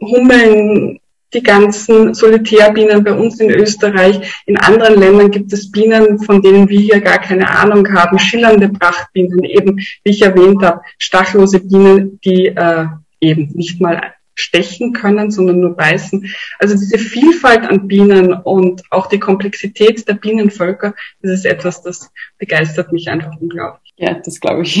Hummeln, 0.00 0.98
die 1.34 1.42
ganzen 1.42 2.14
Solitärbienen 2.14 3.04
bei 3.04 3.12
uns 3.12 3.38
in 3.38 3.50
Österreich. 3.50 4.42
In 4.46 4.56
anderen 4.56 4.98
Ländern 4.98 5.30
gibt 5.30 5.52
es 5.52 5.70
Bienen, 5.70 6.18
von 6.20 6.40
denen 6.42 6.68
wir 6.68 6.80
hier 6.80 7.00
gar 7.00 7.18
keine 7.18 7.48
Ahnung 7.48 7.86
haben. 7.94 8.18
Schillernde 8.18 8.70
Prachtbienen, 8.70 9.44
eben, 9.44 9.76
wie 9.76 10.10
ich 10.10 10.22
erwähnt 10.22 10.62
habe, 10.62 10.80
stachellose 10.96 11.60
Bienen, 11.60 12.18
die 12.24 12.46
äh, 12.46 12.86
eben 13.20 13.50
nicht 13.54 13.80
mal 13.80 14.14
stechen 14.38 14.92
können, 14.92 15.30
sondern 15.30 15.60
nur 15.60 15.76
beißen. 15.76 16.26
Also 16.58 16.74
diese 16.74 16.98
Vielfalt 16.98 17.62
an 17.62 17.88
Bienen 17.88 18.32
und 18.32 18.82
auch 18.90 19.06
die 19.06 19.18
Komplexität 19.18 20.06
der 20.08 20.14
Bienenvölker, 20.14 20.94
das 21.22 21.32
ist 21.32 21.46
etwas, 21.46 21.82
das 21.82 22.10
begeistert 22.38 22.92
mich 22.92 23.08
einfach 23.08 23.32
unglaublich. 23.40 23.92
Ja, 23.96 24.14
das 24.14 24.40
glaube 24.40 24.62
ich. 24.62 24.78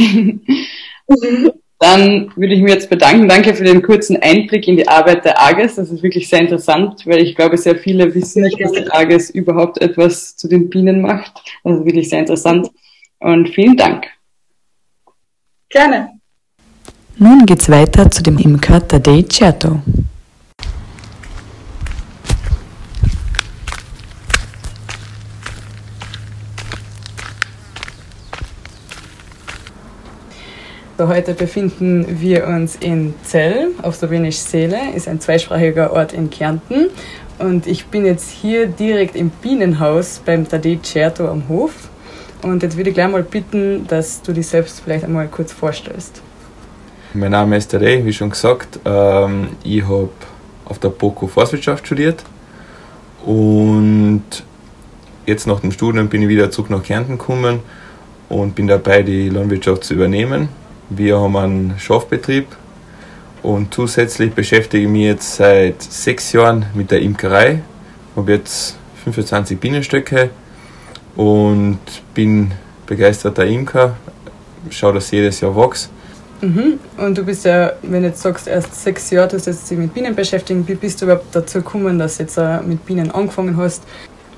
Dann 1.80 2.32
würde 2.34 2.54
ich 2.54 2.60
mir 2.60 2.72
jetzt 2.72 2.90
bedanken. 2.90 3.28
Danke 3.28 3.54
für 3.54 3.62
den 3.62 3.82
kurzen 3.82 4.16
Einblick 4.16 4.66
in 4.66 4.76
die 4.76 4.88
Arbeit 4.88 5.24
der 5.24 5.40
AGES. 5.40 5.76
Das 5.76 5.90
ist 5.90 6.02
wirklich 6.02 6.28
sehr 6.28 6.40
interessant, 6.40 7.06
weil 7.06 7.22
ich 7.22 7.36
glaube, 7.36 7.56
sehr 7.56 7.76
viele 7.76 8.16
wissen 8.16 8.42
nicht, 8.42 8.60
dass 8.60 8.72
die 8.72 8.90
AGES 8.90 9.30
überhaupt 9.30 9.80
etwas 9.80 10.36
zu 10.36 10.48
den 10.48 10.70
Bienen 10.70 11.00
macht. 11.00 11.40
Also 11.62 11.84
wirklich 11.84 12.08
sehr 12.08 12.18
interessant. 12.18 12.68
Und 13.20 13.50
vielen 13.50 13.76
Dank. 13.76 14.06
Gerne. 15.68 16.17
Nun 17.20 17.46
geht's 17.46 17.68
weiter 17.68 18.08
zu 18.08 18.22
dem 18.22 18.38
Imker 18.38 18.86
Tadei 18.86 19.24
Certo. 19.28 19.80
Heute 30.96 31.34
befinden 31.34 32.06
wir 32.20 32.46
uns 32.46 32.76
in 32.76 33.14
Zell 33.24 33.70
auf 33.82 33.96
Slowenisch 33.96 34.36
Seele, 34.36 34.78
ist 34.94 35.08
ein 35.08 35.18
zweisprachiger 35.20 35.92
Ort 35.92 36.12
in 36.12 36.30
Kärnten. 36.30 36.86
Und 37.40 37.66
ich 37.66 37.86
bin 37.86 38.06
jetzt 38.06 38.30
hier 38.30 38.68
direkt 38.68 39.16
im 39.16 39.30
Bienenhaus 39.30 40.22
beim 40.24 40.48
Tadej 40.48 40.78
Certo 40.84 41.26
am 41.26 41.48
Hof. 41.48 41.88
Und 42.42 42.62
jetzt 42.62 42.76
würde 42.76 42.90
ich 42.90 42.94
gleich 42.94 43.10
mal 43.10 43.24
bitten, 43.24 43.88
dass 43.88 44.22
du 44.22 44.32
dich 44.32 44.46
selbst 44.46 44.82
vielleicht 44.84 45.02
einmal 45.02 45.26
kurz 45.26 45.52
vorstellst. 45.52 46.22
Mein 47.14 47.30
Name 47.30 47.56
ist 47.56 47.70
Tadej, 47.70 48.04
wie 48.04 48.12
schon 48.12 48.28
gesagt. 48.28 48.80
Ähm, 48.84 49.48
ich 49.64 49.82
habe 49.82 50.10
auf 50.66 50.78
der 50.78 50.90
BOKU 50.90 51.26
Forstwirtschaft 51.26 51.86
studiert 51.86 52.22
und 53.24 54.24
jetzt 55.24 55.46
nach 55.46 55.60
dem 55.60 55.72
Studium 55.72 56.10
bin 56.10 56.20
ich 56.20 56.28
wieder 56.28 56.50
zurück 56.50 56.68
nach 56.68 56.82
Kärnten 56.82 57.16
gekommen 57.16 57.60
und 58.28 58.54
bin 58.54 58.66
dabei, 58.66 59.02
die 59.02 59.30
Landwirtschaft 59.30 59.84
zu 59.84 59.94
übernehmen. 59.94 60.50
Wir 60.90 61.18
haben 61.18 61.34
einen 61.38 61.74
Schafbetrieb 61.78 62.46
und 63.42 63.72
zusätzlich 63.72 64.34
beschäftige 64.34 64.84
ich 64.84 64.90
mich 64.90 65.04
jetzt 65.04 65.36
seit 65.36 65.80
sechs 65.82 66.34
Jahren 66.34 66.66
mit 66.74 66.90
der 66.90 67.00
Imkerei. 67.00 67.62
Ich 68.10 68.16
habe 68.18 68.32
jetzt 68.32 68.76
25 69.04 69.58
Bienenstöcke 69.58 70.28
und 71.16 71.78
bin 72.12 72.52
begeisterter 72.84 73.46
Imker. 73.46 73.96
Schaue, 74.68 74.92
dass 74.92 75.10
jedes 75.10 75.40
Jahr 75.40 75.56
wächst. 75.56 75.90
Mhm. 76.40 76.78
Und 76.96 77.18
du 77.18 77.24
bist 77.24 77.44
ja, 77.44 77.72
wenn 77.82 78.02
du 78.02 78.08
jetzt 78.08 78.22
sagst, 78.22 78.46
erst 78.46 78.74
sechs 78.74 79.10
Jahre, 79.10 79.28
du 79.28 79.36
hast 79.36 79.46
jetzt 79.46 79.70
dich 79.70 79.78
mit 79.78 79.92
Bienen 79.92 80.14
beschäftigt. 80.14 80.68
Wie 80.68 80.74
bist 80.74 81.00
du 81.00 81.06
überhaupt 81.06 81.34
dazu 81.34 81.58
gekommen, 81.58 81.98
dass 81.98 82.16
du 82.16 82.22
jetzt 82.22 82.38
mit 82.66 82.84
Bienen 82.86 83.10
angefangen 83.10 83.56
hast? 83.56 83.82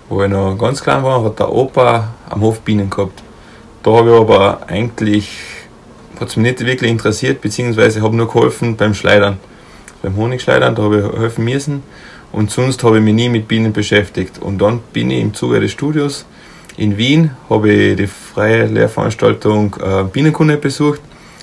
Wo 0.09 0.23
ich 0.23 0.31
noch 0.31 0.57
ganz 0.57 0.83
klein 0.83 1.03
war, 1.05 1.23
hat 1.23 1.39
der 1.39 1.53
Opa 1.53 2.15
am 2.29 2.41
Hof 2.41 2.61
Bienen 2.61 2.91
gehabt. 2.91 3.23
Da 3.83 3.93
habe 3.93 4.11
ich 4.11 4.17
aber 4.17 4.61
eigentlich 4.67 5.31
hat 6.19 6.29
es 6.29 6.37
mich 6.37 6.53
nicht 6.53 6.67
wirklich 6.67 6.91
interessiert, 6.91 7.41
beziehungsweise 7.41 8.03
habe 8.03 8.15
nur 8.15 8.27
geholfen 8.27 8.77
beim 8.77 8.93
Schleidern, 8.93 9.39
beim 10.03 10.17
Honigschleidern, 10.17 10.75
da 10.75 10.83
habe 10.83 10.99
ich 11.15 11.21
helfen 11.21 11.45
müssen 11.45 11.83
und 12.31 12.51
sonst 12.51 12.85
habe 12.85 12.99
ich 12.99 13.05
mich 13.05 13.15
nie 13.15 13.31
mit 13.31 13.49
Bienen 13.49 13.73
beschäftigt. 13.73 14.39
Und 14.39 14.59
dann 14.59 14.81
bin 14.93 15.11
ich 15.11 15.21
im 15.21 15.33
Zuge 15.33 15.61
des 15.61 15.71
Studios 15.71 16.27
in 16.77 16.99
Wien, 16.99 17.31
habe 17.49 17.73
ich 17.73 17.97
die 17.97 18.07
freie 18.07 18.67
Lehrveranstaltung 18.67 19.77
äh, 19.83 20.05
Bienenkunde 20.05 20.59
besucht 20.59 21.01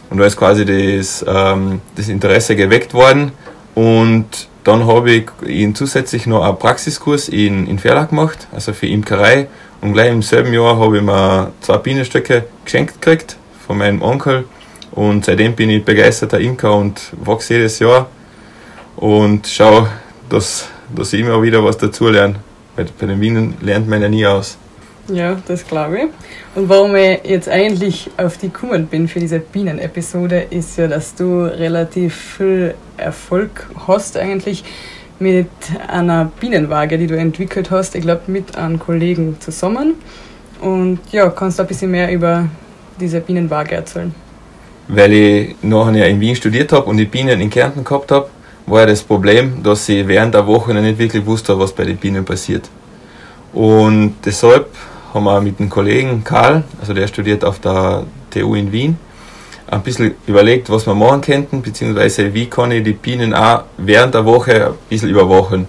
und 0.09 0.17
da 0.17 0.25
ist 0.25 0.37
quasi 0.37 0.65
das, 0.65 1.25
ähm, 1.27 1.81
das 1.95 2.09
Interesse 2.09 2.55
geweckt 2.55 2.93
worden 2.93 3.31
und 3.75 4.47
dann 4.63 4.85
habe 4.85 5.11
ich 5.11 5.25
ihn 5.45 5.75
zusätzlich 5.75 6.27
noch 6.27 6.43
einen 6.43 6.57
Praxiskurs 6.57 7.29
in, 7.29 7.67
in 7.67 7.79
Verlag 7.79 8.09
gemacht, 8.09 8.47
also 8.51 8.73
für 8.73 8.87
Imkerei 8.87 9.47
und 9.81 9.93
gleich 9.93 10.11
im 10.11 10.21
selben 10.21 10.53
Jahr 10.53 10.77
habe 10.77 10.97
ich 10.97 11.03
mir 11.03 11.51
zwei 11.61 11.77
Bienenstöcke 11.77 12.45
geschenkt 12.65 13.01
gekriegt 13.01 13.37
von 13.65 13.77
meinem 13.77 14.01
Onkel 14.01 14.45
und 14.91 15.25
seitdem 15.25 15.55
bin 15.55 15.69
ich 15.69 15.85
begeisterter 15.85 16.39
Imker 16.39 16.75
und 16.75 17.11
wachse 17.23 17.55
jedes 17.55 17.79
Jahr 17.79 18.07
und 18.95 19.47
schaue, 19.47 19.87
dass, 20.29 20.67
dass 20.93 21.13
ich 21.13 21.21
immer 21.21 21.41
wieder 21.41 21.63
was 21.63 21.77
dazulerne. 21.77 22.35
Bei 22.75 22.83
den 22.83 23.19
Bienen 23.19 23.55
lernt 23.61 23.87
man 23.87 24.01
ja 24.01 24.09
nie 24.09 24.25
aus. 24.25 24.57
Ja, 25.07 25.37
das 25.47 25.65
glaube 25.65 25.97
ich. 25.97 26.05
Und 26.55 26.69
warum 26.69 26.95
ich 26.95 27.19
jetzt 27.23 27.47
eigentlich 27.47 28.09
auf 28.17 28.37
die 28.37 28.49
gekommen 28.49 28.87
bin 28.87 29.07
für 29.07 29.19
diese 29.19 29.39
Bienen-Episode, 29.39 30.47
ist 30.49 30.77
ja, 30.77 30.87
dass 30.87 31.15
du 31.15 31.45
relativ 31.45 32.15
viel 32.15 32.75
Erfolg 32.97 33.69
hast 33.87 34.17
eigentlich 34.17 34.63
mit 35.19 35.47
einer 35.87 36.31
Bienenwaage, 36.39 36.97
die 36.97 37.07
du 37.07 37.17
entwickelt 37.17 37.71
hast, 37.71 37.95
ich 37.95 38.01
glaube 38.01 38.23
mit 38.27 38.57
einem 38.57 38.79
Kollegen 38.79 39.37
zusammen. 39.39 39.95
Und 40.61 40.99
ja, 41.11 41.29
kannst 41.29 41.59
du 41.59 41.63
ein 41.63 41.67
bisschen 41.67 41.91
mehr 41.91 42.11
über 42.11 42.47
diese 42.99 43.21
Bienenwaage 43.21 43.75
erzählen? 43.75 44.13
weil 44.87 45.13
ich 45.13 45.55
nachher 45.61 46.07
in 46.07 46.19
Wien 46.19 46.35
studiert 46.35 46.71
habe 46.71 46.85
und 46.85 46.97
die 46.97 47.05
Bienen 47.05 47.41
in 47.41 47.49
Kärnten 47.49 47.83
gehabt 47.83 48.11
habe, 48.11 48.29
war 48.65 48.81
ja 48.81 48.85
das 48.87 49.03
Problem, 49.03 49.61
dass 49.63 49.87
ich 49.89 50.07
während 50.07 50.33
der 50.33 50.45
Woche 50.47 50.73
nicht 50.73 50.97
wirklich 50.97 51.25
wusste, 51.25 51.57
was 51.57 51.71
bei 51.71 51.85
den 51.85 51.97
Bienen 51.97 52.25
passiert. 52.25 52.69
Und 53.53 54.15
deshalb 54.25 54.67
haben 55.13 55.23
wir 55.23 55.41
mit 55.41 55.59
einem 55.59 55.69
Kollegen 55.69 56.23
Karl, 56.23 56.63
also 56.79 56.93
der 56.93 57.07
studiert 57.07 57.43
auf 57.43 57.59
der 57.59 58.03
TU 58.29 58.55
in 58.55 58.71
Wien, 58.71 58.97
ein 59.69 59.81
bisschen 59.81 60.15
überlegt, 60.27 60.69
was 60.69 60.85
wir 60.85 60.95
machen 60.95 61.21
könnten, 61.21 61.61
beziehungsweise 61.61 62.33
wie 62.33 62.47
kann 62.47 62.71
ich 62.71 62.83
die 62.83 62.93
Bienen 62.93 63.33
auch 63.33 63.63
während 63.77 64.13
der 64.13 64.25
Woche 64.25 64.67
ein 64.67 64.73
bisschen 64.89 65.09
überwachen. 65.09 65.67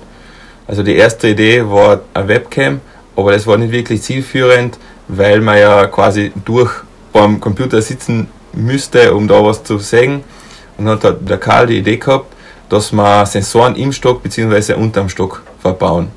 Also 0.66 0.82
die 0.82 0.96
erste 0.96 1.28
Idee 1.28 1.64
war 1.68 2.00
eine 2.14 2.28
Webcam, 2.28 2.80
aber 3.16 3.32
das 3.32 3.46
war 3.46 3.56
nicht 3.56 3.72
wirklich 3.72 4.02
zielführend, 4.02 4.78
weil 5.08 5.40
man 5.40 5.58
ja 5.58 5.86
quasi 5.86 6.32
durch 6.44 6.70
beim 7.12 7.40
Computer 7.40 7.80
sitzen 7.82 8.28
müsste, 8.52 9.14
um 9.14 9.26
da 9.26 9.42
was 9.42 9.64
zu 9.64 9.78
sehen. 9.78 10.22
Und 10.76 10.86
dann 10.86 11.00
hat 11.02 11.28
der 11.28 11.38
Karl 11.38 11.66
die 11.66 11.78
Idee 11.78 11.96
gehabt, 11.96 12.32
dass 12.68 12.92
wir 12.92 13.26
Sensoren 13.26 13.74
im 13.76 13.92
Stock 13.92 14.22
bzw. 14.22 14.74
unterm 14.74 15.08
Stock 15.08 15.42
verbauen. 15.60 16.08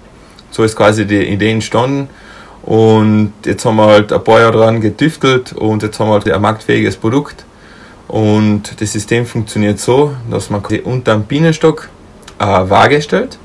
So 0.51 0.63
ist 0.63 0.75
quasi 0.75 1.05
die 1.05 1.23
Idee 1.23 1.51
entstanden. 1.51 2.09
Und 2.63 3.33
jetzt 3.45 3.65
haben 3.65 3.77
wir 3.77 3.87
halt 3.87 4.13
ein 4.13 4.23
paar 4.23 4.39
Jahre 4.39 4.57
dran 4.57 4.81
getüftelt 4.81 5.53
und 5.53 5.81
jetzt 5.81 5.99
haben 5.99 6.09
wir 6.09 6.13
halt 6.13 6.31
ein 6.31 6.41
marktfähiges 6.41 6.95
Produkt. 6.95 7.43
Und 8.07 8.79
das 8.79 8.91
System 8.91 9.25
funktioniert 9.25 9.79
so, 9.79 10.13
dass 10.29 10.49
man 10.49 10.61
unter 10.83 11.13
dem 11.13 11.23
Bienenstock 11.23 11.89
eine 12.37 12.69
Waage 12.69 13.01
stellt. 13.01 13.37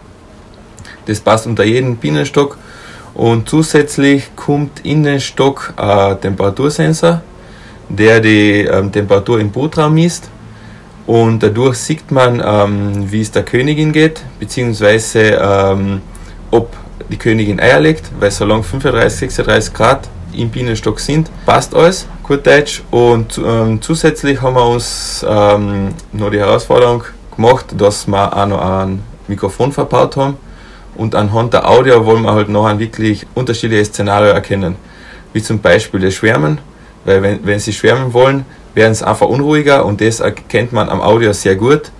Das 1.06 1.20
passt 1.20 1.46
unter 1.46 1.64
jeden 1.64 1.96
Bienenstock. 1.96 2.58
Und 3.14 3.48
zusätzlich 3.48 4.34
kommt 4.36 4.84
in 4.84 5.04
den 5.04 5.20
Stock 5.20 5.72
ein 5.76 6.20
Temperatursensor, 6.20 7.22
der 7.88 8.20
die 8.20 8.62
ähm, 8.62 8.92
Temperatur 8.92 9.40
im 9.40 9.50
Brutraum 9.50 9.94
misst. 9.94 10.28
Und 11.06 11.42
dadurch 11.42 11.78
sieht 11.78 12.10
man, 12.10 12.42
ähm, 12.44 13.10
wie 13.10 13.20
es 13.22 13.30
der 13.30 13.44
Königin 13.44 13.92
geht, 13.92 14.22
beziehungsweise 14.40 15.38
ähm, 15.40 16.02
ob 16.50 16.76
die 17.08 17.16
Königin 17.16 17.60
Eier 17.60 17.80
legt, 17.80 18.10
weil 18.18 18.30
solange 18.30 18.62
35, 18.62 19.18
36 19.30 19.74
Grad 19.74 20.08
im 20.32 20.50
Bienenstock 20.50 21.00
sind, 21.00 21.30
passt 21.46 21.74
alles, 21.74 22.06
gut 22.22 22.46
Deutsch. 22.46 22.82
Und 22.90 23.38
ähm, 23.38 23.80
zusätzlich 23.80 24.40
haben 24.42 24.54
wir 24.54 24.66
uns 24.66 25.24
ähm, 25.28 25.94
noch 26.12 26.30
die 26.30 26.38
Herausforderung 26.38 27.04
gemacht, 27.34 27.66
dass 27.76 28.06
wir 28.06 28.36
auch 28.36 28.46
noch 28.46 28.60
ein 28.60 29.02
Mikrofon 29.28 29.72
verbaut 29.72 30.16
haben. 30.16 30.36
Und 30.96 31.14
anhand 31.14 31.52
der 31.52 31.68
Audio 31.68 32.04
wollen 32.06 32.22
wir 32.22 32.32
halt 32.32 32.48
ein 32.48 32.78
wirklich 32.78 33.26
unterschiedliches 33.34 33.88
Szenario 33.88 34.30
erkennen. 34.30 34.76
Wie 35.32 35.42
zum 35.42 35.60
Beispiel 35.60 36.00
das 36.00 36.14
Schwärmen, 36.14 36.58
weil 37.04 37.22
wenn, 37.22 37.44
wenn 37.44 37.60
sie 37.60 37.72
schwärmen 37.72 38.12
wollen, 38.12 38.46
werden 38.74 38.94
sie 38.94 39.06
einfach 39.06 39.26
unruhiger 39.26 39.84
und 39.84 40.00
das 40.00 40.20
erkennt 40.20 40.72
man 40.72 40.88
am 40.88 41.00
Audio 41.00 41.32
sehr 41.32 41.56
gut. 41.56 41.90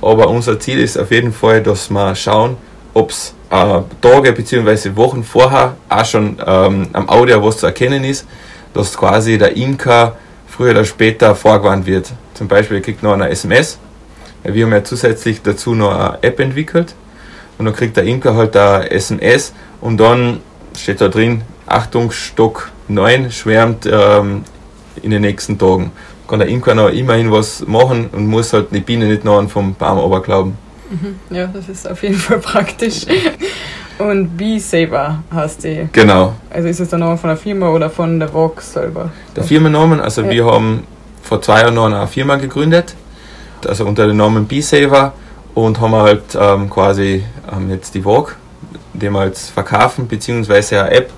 Aber 0.00 0.28
unser 0.28 0.60
Ziel 0.60 0.78
ist 0.78 0.96
auf 0.96 1.10
jeden 1.10 1.32
Fall, 1.32 1.62
dass 1.62 1.90
wir 1.90 2.14
schauen, 2.14 2.56
ob 2.94 3.10
es 3.10 3.34
äh, 3.50 3.80
Tage 4.00 4.32
bzw. 4.32 4.96
Wochen 4.96 5.24
vorher 5.24 5.76
auch 5.88 6.04
schon 6.04 6.36
ähm, 6.44 6.88
am 6.92 7.08
Audio 7.08 7.42
was 7.44 7.58
zu 7.58 7.66
erkennen 7.66 8.04
ist, 8.04 8.26
dass 8.74 8.96
quasi 8.96 9.38
der 9.38 9.56
Imker 9.56 10.16
früher 10.46 10.72
oder 10.72 10.84
später 10.84 11.34
vorgewarnt 11.34 11.86
wird. 11.86 12.12
Zum 12.34 12.48
Beispiel 12.48 12.80
kriegt 12.80 13.02
noch 13.02 13.12
eine 13.12 13.28
SMS. 13.30 13.78
Wir 14.44 14.64
haben 14.64 14.72
ja 14.72 14.84
zusätzlich 14.84 15.42
dazu 15.42 15.74
noch 15.74 15.92
eine 15.92 16.18
App 16.22 16.38
entwickelt 16.40 16.94
und 17.58 17.64
dann 17.64 17.74
kriegt 17.74 17.96
der 17.96 18.04
Imker 18.04 18.34
halt 18.34 18.56
eine 18.56 18.90
SMS 18.90 19.52
und 19.80 19.98
dann 19.98 20.40
steht 20.76 21.00
da 21.00 21.08
drin, 21.08 21.42
Achtung, 21.66 22.10
Stock 22.10 22.70
9 22.88 23.30
schwärmt 23.30 23.88
ähm, 23.90 24.44
in 25.02 25.10
den 25.10 25.22
nächsten 25.22 25.58
Tagen. 25.58 25.90
Kann 26.28 26.38
der 26.38 26.48
Imker 26.48 26.74
noch 26.74 26.90
immerhin 26.90 27.30
was 27.30 27.66
machen 27.66 28.10
und 28.12 28.26
muss 28.26 28.52
halt 28.52 28.68
die 28.72 28.80
Biene 28.80 29.06
nicht 29.06 29.24
noch 29.24 29.48
vom 29.48 29.74
Baum 29.74 29.98
runterglauben. 29.98 30.56
Mhm. 30.90 31.34
Ja, 31.34 31.46
das 31.46 31.68
ist 31.68 31.88
auf 31.90 32.02
jeden 32.02 32.14
Fall 32.18 32.38
praktisch. 32.38 33.06
Und 33.98 34.36
Bee 34.36 34.58
Saber 34.58 35.22
heißt 35.34 35.64
die. 35.64 35.88
Genau. 35.92 36.34
Also 36.50 36.68
ist 36.68 36.80
es 36.80 36.88
der 36.88 36.98
Name 36.98 37.16
von 37.16 37.28
der 37.28 37.36
Firma 37.36 37.68
oder 37.70 37.90
von 37.90 38.18
der 38.18 38.32
Vox 38.32 38.72
selber? 38.72 39.10
Der 39.34 39.42
Firmennamen, 39.42 40.00
also 40.00 40.22
ja. 40.22 40.30
wir 40.30 40.46
haben 40.46 40.84
vor 41.22 41.42
zwei 41.42 41.62
Jahren 41.62 41.74
noch 41.74 41.86
eine 41.86 42.06
Firma 42.06 42.36
gegründet, 42.36 42.94
also 43.66 43.84
unter 43.86 44.06
dem 44.06 44.16
Namen 44.16 44.46
Bee 44.46 44.60
Saver 44.60 45.12
und 45.54 45.80
haben 45.80 45.94
halt 45.94 46.22
ähm, 46.38 46.70
quasi 46.70 47.24
ähm, 47.52 47.70
jetzt 47.70 47.94
die 47.94 48.02
Vogue, 48.02 48.34
die 48.94 49.10
wir 49.10 49.26
jetzt 49.26 49.50
verkaufen, 49.50 50.06
beziehungsweise 50.06 50.80
eine 50.80 50.92
App 50.92 51.10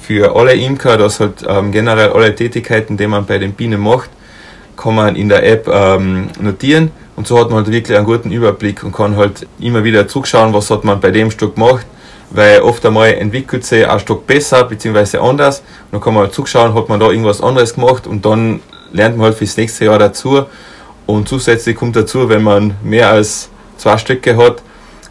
für 0.00 0.34
alle 0.34 0.54
Imker, 0.54 0.96
dass 0.96 1.20
halt 1.20 1.44
ähm, 1.46 1.70
generell 1.70 2.10
alle 2.10 2.34
Tätigkeiten, 2.34 2.96
die 2.96 3.06
man 3.06 3.26
bei 3.26 3.38
den 3.38 3.52
Bienen 3.52 3.80
macht, 3.80 4.10
kann 4.76 4.94
man 4.94 5.16
in 5.16 5.28
der 5.28 5.46
App 5.46 5.68
ähm, 5.68 6.28
notieren 6.40 6.90
und 7.16 7.26
so 7.26 7.38
hat 7.38 7.50
man 7.50 7.64
halt 7.64 7.72
wirklich 7.72 7.96
einen 7.96 8.06
guten 8.06 8.30
Überblick 8.30 8.82
und 8.84 8.92
kann 8.92 9.16
halt 9.16 9.46
immer 9.60 9.84
wieder 9.84 10.08
zurückschauen, 10.08 10.52
was 10.52 10.70
hat 10.70 10.84
man 10.84 11.00
bei 11.00 11.10
dem 11.10 11.30
Stück 11.30 11.54
gemacht, 11.54 11.86
weil 12.30 12.60
oft 12.62 12.84
einmal 12.86 13.12
entwickelt 13.14 13.64
sich 13.64 13.86
ein 13.86 14.00
Stück 14.00 14.26
besser 14.26 14.64
bzw. 14.64 15.18
anders 15.18 15.60
und 15.60 15.92
dann 15.92 16.00
kann 16.00 16.14
man 16.14 16.24
halt 16.24 16.34
zurückschauen, 16.34 16.74
hat 16.74 16.88
man 16.88 17.00
da 17.00 17.10
irgendwas 17.10 17.40
anderes 17.40 17.74
gemacht 17.74 18.06
und 18.06 18.24
dann 18.24 18.60
lernt 18.92 19.16
man 19.16 19.26
halt 19.26 19.36
fürs 19.36 19.56
nächste 19.56 19.84
Jahr 19.86 19.98
dazu 19.98 20.44
und 21.06 21.28
zusätzlich 21.28 21.76
kommt 21.76 21.96
dazu, 21.96 22.28
wenn 22.28 22.42
man 22.42 22.74
mehr 22.82 23.10
als 23.10 23.50
zwei 23.76 23.98
Stücke 23.98 24.36
hat, 24.36 24.62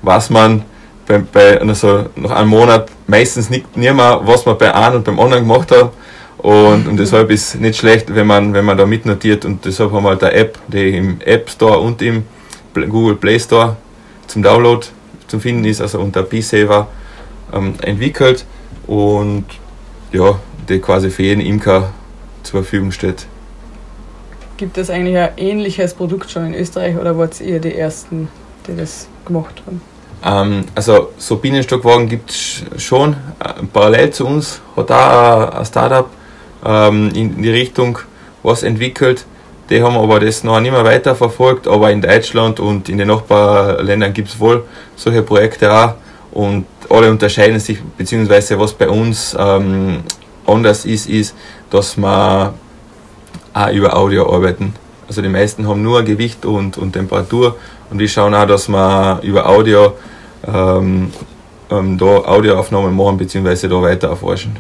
weiß 0.02 0.30
man 0.32 0.64
bei, 1.06 1.20
bei 1.20 1.62
also 1.62 2.06
nach 2.16 2.32
einem 2.32 2.50
Monat 2.50 2.90
meistens 3.08 3.50
nicht, 3.50 3.76
nicht 3.78 3.94
mehr, 3.94 4.22
was 4.24 4.46
man 4.46 4.58
bei 4.58 4.74
einem 4.74 4.98
und 4.98 5.04
beim 5.04 5.20
anderen 5.20 5.48
gemacht 5.48 5.72
hat 5.72 5.92
und, 6.42 6.88
und 6.88 6.98
deshalb 6.98 7.30
ist 7.30 7.60
nicht 7.60 7.78
schlecht, 7.78 8.14
wenn 8.14 8.26
man, 8.26 8.54
wenn 8.54 8.66
man 8.66 8.78
da 8.78 8.86
mitnotiert 8.86 9.46
und 9.46 9.64
deshalb 9.66 9.92
haben 9.92 10.04
wir 10.04 10.10
halt 10.10 10.24
eine 10.24 10.34
App, 10.34 10.58
die 10.68 10.98
im 10.98 11.22
App 11.22 11.50
Store 11.50 11.80
und 11.80 12.02
im 12.02 12.24
Google 12.74 13.16
Play 13.16 13.40
Store 13.40 13.76
zum 14.28 14.42
Download 14.42 14.86
zu 15.28 15.40
finden 15.40 15.66
ist, 15.66 15.82
also 15.82 16.00
unter 16.00 16.24
B-Saver 16.24 16.88
ähm, 17.54 17.76
entwickelt 17.82 18.46
und 18.88 19.46
ja, 20.12 20.40
die 20.68 20.80
quasi 20.80 21.10
für 21.10 21.24
jeden 21.24 21.42
Imker 21.42 21.94
zur 22.44 22.64
Verfügung 22.64 22.92
steht. 22.92 23.28
Gibt 24.58 24.78
es 24.78 24.90
eigentlich 24.90 25.18
ein 25.18 25.32
ähnliches 25.38 25.94
Produkt 25.94 26.32
schon 26.32 26.48
in 26.48 26.56
Österreich 26.56 26.98
oder 26.98 27.18
wart 27.18 27.40
ihr 27.40 27.60
die 27.60 27.76
Ersten, 27.76 28.30
die 28.68 28.76
das 28.76 29.08
gemacht 29.26 29.62
haben? 29.66 29.82
Ähm, 30.24 30.66
also 30.76 31.10
so 31.18 31.38
Bienenstockwagen 31.38 32.08
gibt 32.08 32.32
es 32.32 32.64
schon. 32.78 33.14
Äh, 33.40 33.64
parallel 33.72 34.12
zu 34.12 34.26
uns 34.26 34.62
hat 34.76 34.90
da 34.90 35.50
ein 35.50 35.66
Startup 35.66 36.10
ähm, 36.66 37.10
in 37.14 37.42
die 37.42 37.50
Richtung 37.50 38.00
was 38.44 38.64
entwickelt. 38.64 39.26
Die 39.70 39.82
haben 39.82 39.96
aber 39.96 40.20
das 40.20 40.44
noch 40.44 40.60
nicht 40.60 40.72
mehr 40.72 40.84
weiter 40.84 41.16
verfolgt, 41.16 41.68
aber 41.68 41.92
in 41.92 42.02
Deutschland 42.02 42.60
und 42.60 42.90
in 42.90 42.98
den 42.98 43.08
Nachbarländern 43.08 44.14
gibt 44.14 44.30
es 44.30 44.40
wohl 44.40 44.66
solche 44.96 45.22
Projekte 45.22 45.72
auch 45.74 45.94
und 46.32 46.66
alle 46.90 47.10
unterscheiden 47.10 47.60
sich, 47.60 47.80
beziehungsweise 47.98 48.60
was 48.60 48.74
bei 48.74 48.90
uns 48.90 49.36
ähm, 49.40 50.00
anders 50.46 50.86
ist, 50.86 51.08
ist, 51.08 51.36
dass 51.70 51.96
wir 51.98 52.54
auch 53.54 53.72
über 53.72 53.96
Audio 53.96 54.34
arbeiten. 54.34 54.74
Also 55.08 55.22
die 55.22 55.30
meisten 55.30 55.68
haben 55.68 55.82
nur 55.82 56.04
Gewicht 56.04 56.46
und, 56.46 56.78
und 56.78 56.94
Temperatur 56.94 57.56
und 57.90 58.00
wir 58.00 58.08
schauen 58.08 58.34
auch, 58.34 58.48
dass 58.48 58.68
wir 58.68 59.20
über 59.24 59.48
Audio 59.48 59.94
ähm, 60.48 61.12
ähm, 61.70 61.98
da 61.98 62.06
Audioaufnahmen 62.06 62.96
machen, 62.96 63.18
beziehungsweise 63.18 63.70
da 63.70 63.82
weiter 63.82 64.10
erforschen. 64.10 64.56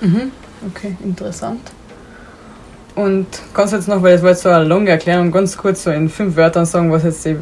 Mhm. 0.00 0.32
Okay, 0.66 0.96
interessant. 1.02 1.60
Und 2.94 3.26
kannst 3.54 3.72
du 3.72 3.76
jetzt 3.76 3.88
noch, 3.88 4.02
weil 4.02 4.14
das 4.14 4.22
war 4.22 4.30
jetzt 4.30 4.42
so 4.42 4.48
eine 4.48 4.64
lange 4.64 4.90
Erklärung, 4.90 5.30
ganz 5.30 5.56
kurz 5.56 5.84
so 5.84 5.90
in 5.90 6.08
fünf 6.08 6.36
Wörtern 6.36 6.66
sagen, 6.66 6.92
was 6.92 7.04
jetzt 7.04 7.24
die 7.24 7.36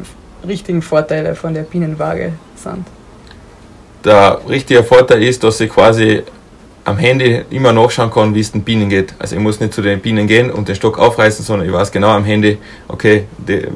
richtigen 0.47 0.81
Vorteile 0.81 1.35
von 1.35 1.53
der 1.53 1.63
Bienenwaage 1.63 2.33
sind? 2.55 2.85
Der 4.05 4.39
richtige 4.47 4.83
Vorteil 4.83 5.23
ist, 5.23 5.43
dass 5.43 5.59
ich 5.59 5.69
quasi 5.69 6.23
am 6.85 6.97
Handy 6.97 7.43
immer 7.49 7.73
nachschauen 7.73 8.09
kann, 8.09 8.33
wie 8.33 8.39
es 8.39 8.51
den 8.51 8.63
Bienen 8.63 8.89
geht. 8.89 9.13
Also 9.19 9.35
ich 9.35 9.41
muss 9.41 9.59
nicht 9.59 9.73
zu 9.73 9.81
den 9.81 9.99
Bienen 9.99 10.27
gehen 10.27 10.49
und 10.49 10.67
den 10.67 10.75
Stock 10.75 10.97
aufreißen, 10.97 11.43
sondern 11.43 11.67
ich 11.67 11.73
weiß 11.73 11.91
genau 11.91 12.09
am 12.09 12.23
Handy, 12.23 12.57
okay, 12.87 13.25
die, 13.37 13.67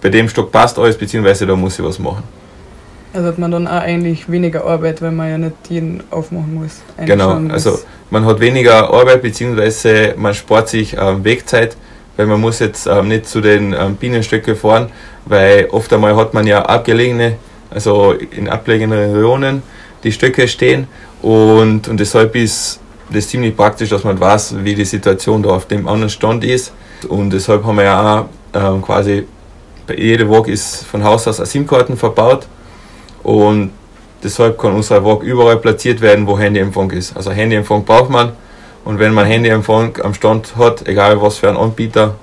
bei 0.00 0.08
dem 0.08 0.28
Stock 0.28 0.52
passt 0.52 0.78
alles, 0.78 0.96
beziehungsweise 0.96 1.46
da 1.46 1.56
muss 1.56 1.78
ich 1.78 1.84
was 1.84 1.98
machen. 1.98 2.22
Also 3.12 3.28
hat 3.28 3.38
man 3.38 3.50
dann 3.50 3.66
auch 3.66 3.80
eigentlich 3.80 4.30
weniger 4.30 4.64
Arbeit, 4.64 5.00
weil 5.00 5.12
man 5.12 5.30
ja 5.30 5.38
nicht 5.38 5.56
jeden 5.70 6.02
aufmachen 6.10 6.54
muss. 6.54 6.82
Genau, 7.04 7.40
also 7.48 7.78
man 8.10 8.24
hat 8.26 8.40
weniger 8.40 8.90
Arbeit, 8.90 9.22
beziehungsweise 9.22 10.14
man 10.16 10.34
spart 10.34 10.68
sich 10.68 10.96
ähm, 10.98 11.24
Wegzeit, 11.24 11.76
weil 12.16 12.26
man 12.26 12.40
muss 12.40 12.58
jetzt 12.58 12.86
ähm, 12.86 13.08
nicht 13.08 13.26
zu 13.26 13.40
den 13.40 13.72
ähm, 13.72 13.96
Bienenstöcken 13.96 14.56
fahren, 14.56 14.90
weil 15.24 15.68
oft 15.70 15.92
einmal 15.92 16.16
hat 16.16 16.34
man 16.34 16.46
ja 16.46 16.62
abgelegene, 16.62 17.36
also 17.70 18.12
in 18.12 18.48
abgelegenen 18.48 19.14
Regionen 19.14 19.62
die 20.04 20.12
Stöcke 20.12 20.46
stehen 20.46 20.86
und, 21.22 21.88
und 21.88 21.98
deshalb 21.98 22.36
ist 22.36 22.80
das 23.10 23.28
ziemlich 23.28 23.56
praktisch, 23.56 23.88
dass 23.88 24.04
man 24.04 24.20
weiß, 24.20 24.56
wie 24.62 24.74
die 24.74 24.84
Situation 24.84 25.42
da 25.42 25.50
auf 25.50 25.66
dem 25.66 25.88
anderen 25.88 26.10
Stand 26.10 26.44
ist 26.44 26.72
und 27.08 27.30
deshalb 27.30 27.64
haben 27.64 27.76
wir 27.76 27.84
ja 27.84 28.20
auch 28.20 28.26
ähm, 28.54 28.82
quasi 28.82 29.26
bei 29.86 29.96
jeder 29.96 30.28
Walk 30.28 30.48
ist 30.48 30.84
von 30.84 31.02
Haus 31.02 31.26
aus 31.26 31.40
eine 31.40 31.46
SIM-Karten 31.46 31.96
verbaut 31.96 32.46
und 33.22 33.70
deshalb 34.22 34.58
kann 34.58 34.72
unser 34.72 35.04
Walk 35.04 35.22
überall 35.22 35.58
platziert 35.58 36.00
werden, 36.00 36.26
wo 36.26 36.38
Handyempfang 36.38 36.90
ist. 36.90 37.16
Also 37.16 37.30
Handyempfang 37.30 37.84
braucht 37.84 38.10
man 38.10 38.32
und 38.84 38.98
wenn 38.98 39.12
man 39.12 39.26
Handyempfang 39.26 39.98
am 40.02 40.14
Stand 40.14 40.56
hat, 40.56 40.86
egal 40.88 41.20
was 41.20 41.38
für 41.38 41.48
ein 41.48 41.56
Anbieter, 41.56 42.14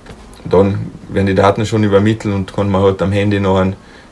dann 0.43 0.91
werden 1.09 1.27
die 1.27 1.35
Daten 1.35 1.65
schon 1.65 1.83
übermittelt 1.83 2.33
und 2.33 2.53
kann 2.53 2.69
man 2.69 2.81
halt 2.81 3.01
am 3.01 3.11
Handy 3.11 3.39
noch 3.39 3.63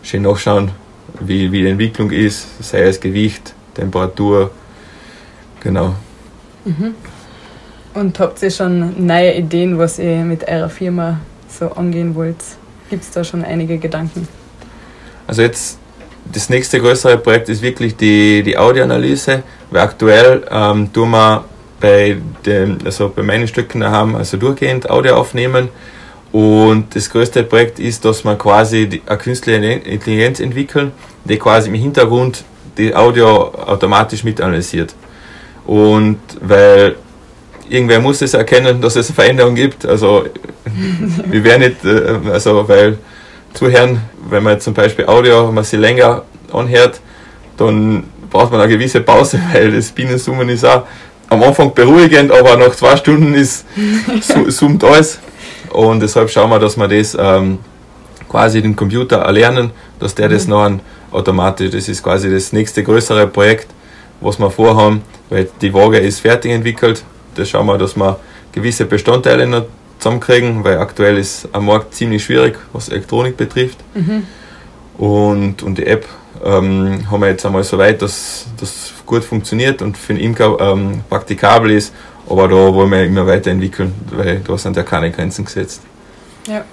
schön 0.01 0.23
nachschauen, 0.23 0.71
wie, 1.19 1.51
wie 1.51 1.61
die 1.61 1.67
Entwicklung 1.67 2.11
ist, 2.11 2.47
sei 2.63 2.83
es 2.83 2.99
Gewicht, 2.99 3.53
Temperatur, 3.73 4.51
genau. 5.61 5.95
Mhm. 6.65 6.95
Und 7.93 8.19
habt 8.19 8.41
ihr 8.41 8.49
schon 8.49 9.05
neue 9.05 9.35
Ideen, 9.35 9.77
was 9.77 9.99
ihr 9.99 10.17
mit 10.23 10.47
eurer 10.47 10.69
Firma 10.69 11.19
so 11.47 11.71
angehen 11.71 12.15
wollt? 12.15 12.37
Gibt 12.89 13.03
es 13.03 13.11
da 13.11 13.23
schon 13.23 13.43
einige 13.43 13.77
Gedanken? 13.77 14.27
Also 15.27 15.43
jetzt 15.43 15.77
das 16.33 16.49
nächste 16.49 16.79
größere 16.79 17.17
Projekt 17.17 17.49
ist 17.49 17.61
wirklich 17.61 17.95
die, 17.95 18.43
die 18.43 18.57
Audioanalyse, 18.57 19.43
weil 19.71 19.81
aktuell 19.81 20.43
ähm, 20.49 20.91
tun 20.91 21.11
wir 21.11 21.45
bei, 21.79 22.17
dem, 22.45 22.77
also 22.83 23.09
bei 23.09 23.23
meinen 23.23 23.47
Stücken 23.47 23.81
daheim 23.81 24.15
also 24.15 24.37
durchgehend 24.37 24.89
Audio 24.89 25.15
aufnehmen 25.15 25.69
und 26.33 26.95
das 26.95 27.09
größte 27.09 27.43
Projekt 27.43 27.79
ist, 27.79 28.03
dass 28.05 28.23
wir 28.23 28.35
quasi 28.35 28.87
die, 28.89 29.01
eine 29.05 29.17
künstliche 29.19 29.65
Intelligenz 29.65 30.39
entwickeln, 30.39 30.91
die 31.23 31.37
quasi 31.37 31.69
im 31.69 31.75
Hintergrund 31.75 32.43
die 32.75 32.95
Audio 32.95 33.53
automatisch 33.53 34.23
mitanalysiert. 34.23 34.95
Und 35.67 36.19
weil 36.41 36.95
irgendwer 37.69 37.99
muss 37.99 38.21
es 38.23 38.33
erkennen, 38.33 38.81
dass 38.81 38.95
es 38.95 39.09
eine 39.09 39.15
Veränderung 39.15 39.53
gibt. 39.53 39.85
Also 39.85 40.25
wir 41.29 41.43
werden 41.43 41.61
nicht, 41.61 41.85
äh, 41.85 42.31
also 42.31 42.67
weil 42.67 42.97
zuhören. 43.53 44.01
Wenn 44.29 44.43
man 44.43 44.59
zum 44.59 44.73
Beispiel 44.73 45.05
Audio, 45.05 45.51
man 45.51 45.63
sie 45.63 45.77
länger 45.77 46.23
anhört, 46.51 46.99
dann 47.57 48.03
braucht 48.29 48.51
man 48.51 48.61
eine 48.61 48.71
gewisse 48.71 49.01
Pause, 49.01 49.39
weil 49.53 49.71
das 49.71 49.91
Bienensummen 49.91 50.49
ist 50.49 50.65
auch 50.65 50.83
am 51.29 51.43
Anfang 51.43 51.73
beruhigend, 51.73 52.31
aber 52.31 52.57
nach 52.57 52.75
zwei 52.75 52.95
Stunden 52.95 53.33
ist 53.33 53.65
summt 54.47 54.83
alles. 54.83 55.19
Und 55.69 56.01
deshalb 56.01 56.29
schauen 56.29 56.49
wir, 56.49 56.59
dass 56.59 56.77
wir 56.77 56.87
das 56.87 57.17
ähm, 57.19 57.57
quasi 58.29 58.61
den 58.61 58.75
Computer 58.75 59.17
erlernen, 59.17 59.71
dass 59.99 60.13
der 60.13 60.29
das 60.29 60.45
mhm. 60.45 60.51
noch 60.51 60.71
automatisch, 61.11 61.71
das 61.71 61.87
ist 61.89 62.03
quasi 62.03 62.31
das 62.31 62.51
nächste 62.53 62.83
größere 62.83 63.27
Projekt, 63.27 63.67
was 64.21 64.39
wir 64.39 64.49
vorhaben, 64.49 65.01
weil 65.29 65.47
die 65.61 65.73
Waage 65.73 65.99
ist 65.99 66.19
fertig 66.19 66.51
entwickelt. 66.51 67.03
Da 67.35 67.45
schauen 67.45 67.65
wir, 67.67 67.77
dass 67.77 67.95
wir 67.95 68.19
gewisse 68.51 68.85
Bestandteile 68.85 69.47
noch 69.47 69.65
zusammenkriegen, 70.03 70.63
weil 70.63 70.77
aktuell 70.77 71.17
ist 71.17 71.47
am 71.53 71.65
Markt 71.65 71.95
ziemlich 71.95 72.23
schwierig, 72.23 72.59
was 72.73 72.89
Elektronik 72.89 73.37
betrifft. 73.37 73.77
Mhm. 73.93 74.23
Und, 74.97 75.63
und 75.63 75.77
die 75.77 75.87
App 75.87 76.05
ähm, 76.43 77.09
haben 77.09 77.21
wir 77.21 77.29
jetzt 77.29 77.45
einmal 77.45 77.63
so 77.63 77.77
weit, 77.77 78.01
dass 78.01 78.47
das 78.59 78.91
gut 79.05 79.23
funktioniert 79.23 79.81
und 79.81 79.97
für 79.97 80.13
den 80.13 80.21
Imker 80.21 80.57
ähm, 80.59 81.01
praktikabel 81.09 81.71
ist. 81.71 81.93
Aber 82.29 82.47
da 82.47 82.55
wollen 82.55 82.91
wir 82.91 83.03
immer 83.03 83.25
weiterentwickeln, 83.25 83.93
weil 84.11 84.39
da 84.39 84.57
sind 84.57 84.75
ja 84.75 84.83
keine 84.83 85.11
Grenzen 85.11 85.45
gesetzt. 85.45 85.81
Ja. 86.47 86.63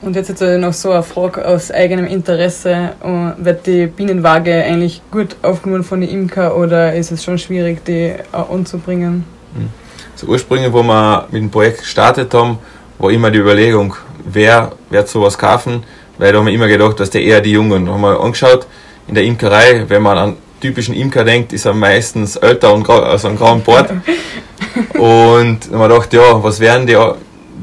Und 0.00 0.16
jetzt, 0.16 0.28
jetzt 0.28 0.42
noch 0.42 0.72
so 0.72 0.90
eine 0.90 1.02
Frage 1.02 1.46
aus 1.46 1.70
eigenem 1.70 2.06
Interesse. 2.06 2.90
Äh, 3.02 3.44
wird 3.44 3.66
die 3.66 3.86
Bienenwaage 3.86 4.52
eigentlich 4.64 5.00
gut 5.10 5.36
aufgenommen 5.42 5.84
von 5.84 6.00
den 6.00 6.10
Imker 6.10 6.56
oder 6.56 6.94
ist 6.94 7.10
es 7.10 7.24
schon 7.24 7.38
schwierig, 7.38 7.84
die 7.84 8.14
anzubringen? 8.32 9.24
Mhm. 9.54 9.81
So 10.14 10.26
ursprünglich, 10.26 10.72
wo 10.72 10.82
wir 10.82 11.26
mit 11.30 11.42
dem 11.42 11.50
Projekt 11.50 11.80
gestartet 11.80 12.32
haben, 12.34 12.58
war 12.98 13.10
immer 13.10 13.30
die 13.30 13.38
Überlegung, 13.38 13.94
wer 14.24 14.72
wird 14.90 15.08
sowas 15.08 15.36
kaufen, 15.36 15.82
weil 16.18 16.32
da 16.32 16.38
haben 16.38 16.46
wir 16.46 16.52
immer 16.52 16.68
gedacht, 16.68 17.00
dass 17.00 17.10
der 17.10 17.22
eher 17.22 17.40
die 17.40 17.52
Jungen. 17.52 17.86
Da 17.86 17.92
haben 17.92 18.00
wir 18.02 18.20
angeschaut, 18.20 18.66
in 19.08 19.14
der 19.14 19.24
Imkerei, 19.24 19.84
wenn 19.88 20.02
man 20.02 20.18
an 20.18 20.36
typischen 20.60 20.94
Imker 20.94 21.24
denkt, 21.24 21.52
ist 21.52 21.64
er 21.64 21.74
meistens 21.74 22.36
älter 22.36 22.72
und 22.72 22.88
also 22.88 23.28
einen 23.28 23.36
grauen 23.36 23.62
Bart. 23.62 23.90
und 24.94 25.58
wir 25.70 25.88
gedacht, 25.88 26.12
ja, 26.12 26.42
was 26.42 26.60
wären 26.60 26.86
die, 26.86 26.96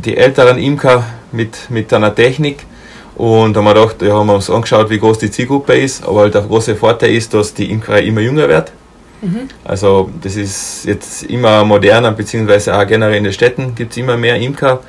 die 0.03 0.17
älteren 0.17 0.57
Imker 0.57 1.03
mit, 1.31 1.69
mit 1.69 1.93
einer 1.93 2.13
Technik? 2.13 2.65
Und 3.15 3.55
haben 3.55 3.65
wir 3.65 3.73
gedacht, 3.73 4.01
ja, 4.01 4.13
haben 4.13 4.27
wir 4.27 4.35
uns 4.35 4.49
angeschaut, 4.49 4.89
wie 4.89 4.99
groß 4.99 5.19
die 5.19 5.31
Zielgruppe 5.31 5.73
ist. 5.73 6.05
Aber 6.05 6.21
halt 6.21 6.35
der 6.35 6.41
große 6.41 6.75
Vorteil 6.75 7.11
ist, 7.11 7.33
dass 7.33 7.53
die 7.53 7.69
Imkerei 7.71 8.03
immer 8.03 8.21
jünger 8.21 8.47
wird. 8.47 8.71
Mhm. 9.21 9.49
Also 9.63 10.09
das 10.21 10.35
ist 10.35 10.85
jetzt 10.85 11.23
immer 11.23 11.63
moderner, 11.65 12.11
beziehungsweise 12.11 12.75
auch 12.77 12.87
generell 12.87 13.17
in 13.17 13.25
den 13.25 13.33
Städten 13.33 13.75
gibt 13.75 13.91
es 13.91 13.97
immer 13.97 14.17
mehr 14.17 14.37
Imker. 14.37 14.79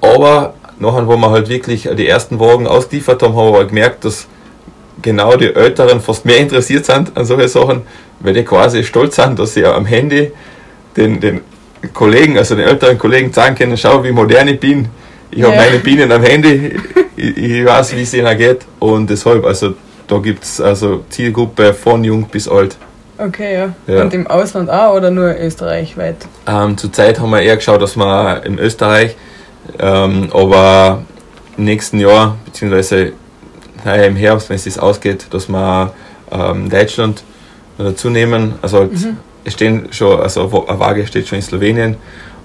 Aber 0.00 0.54
nachher, 0.78 1.06
wo 1.06 1.16
wir 1.16 1.30
halt 1.30 1.48
wirklich 1.48 1.88
die 1.96 2.08
ersten 2.08 2.40
Wagen 2.40 2.66
ausgeliefert 2.66 3.22
haben, 3.22 3.36
haben 3.36 3.52
wir 3.52 3.64
gemerkt, 3.64 4.04
dass 4.04 4.26
genau 5.00 5.36
die 5.36 5.54
Älteren 5.54 6.00
fast 6.00 6.24
mehr 6.24 6.38
interessiert 6.38 6.84
sind 6.84 7.16
an 7.16 7.24
solche 7.24 7.48
Sachen, 7.48 7.82
weil 8.20 8.34
die 8.34 8.44
quasi 8.44 8.84
stolz 8.84 9.16
sind, 9.16 9.38
dass 9.38 9.54
sie 9.54 9.64
am 9.64 9.86
Handy 9.86 10.32
den, 10.96 11.20
den 11.20 11.40
Kollegen, 11.92 12.38
also 12.38 12.54
den 12.54 12.66
älteren 12.66 12.98
Kollegen 12.98 13.32
sagen 13.32 13.54
können, 13.54 13.76
schau, 13.76 14.02
wie 14.04 14.12
modern 14.12 14.48
ich 14.48 14.60
bin. 14.60 14.88
Ich 15.30 15.38
ja. 15.38 15.46
habe 15.46 15.56
meine 15.56 15.78
Bienen 15.78 16.12
am 16.12 16.22
Handy, 16.22 16.76
ich, 17.16 17.36
ich 17.36 17.64
weiß, 17.64 17.96
wie 17.96 18.02
es 18.02 18.14
ihnen 18.14 18.36
geht. 18.36 18.60
Und 18.78 19.08
deshalb, 19.08 19.44
also 19.44 19.74
da 20.06 20.18
gibt 20.18 20.44
es 20.44 20.60
also 20.60 21.04
Zielgruppe 21.08 21.72
von 21.74 22.04
jung 22.04 22.28
bis 22.28 22.48
alt. 22.48 22.76
Okay, 23.24 23.54
ja. 23.54 23.74
ja. 23.86 24.02
Und 24.02 24.12
im 24.14 24.26
Ausland 24.26 24.68
auch 24.68 24.96
oder 24.96 25.10
nur 25.10 25.34
österreichweit? 25.38 26.16
Ähm, 26.46 26.76
Zurzeit 26.76 27.20
haben 27.20 27.30
wir 27.30 27.40
eher 27.40 27.56
geschaut, 27.56 27.80
dass 27.80 27.96
wir 27.96 28.42
in 28.44 28.58
Österreich, 28.58 29.16
ähm, 29.78 30.28
aber 30.32 31.02
im 31.56 31.64
nächsten 31.64 32.00
Jahr, 32.00 32.36
beziehungsweise 32.44 33.12
naja, 33.84 34.04
im 34.04 34.16
Herbst, 34.16 34.48
wenn 34.48 34.56
es 34.56 34.64
das 34.64 34.78
ausgeht, 34.78 35.26
dass 35.30 35.48
wir 35.48 35.92
ähm, 36.32 36.68
Deutschland 36.68 37.22
dazu 37.78 38.10
nehmen. 38.10 38.54
Also 38.60 38.78
halt, 38.78 38.92
mhm. 38.92 39.18
es 39.44 39.52
stehen 39.52 39.88
schon, 39.92 40.20
also 40.20 40.66
eine 40.66 40.80
Waage 40.80 41.06
steht 41.06 41.28
schon 41.28 41.36
in 41.36 41.42
Slowenien, 41.42 41.96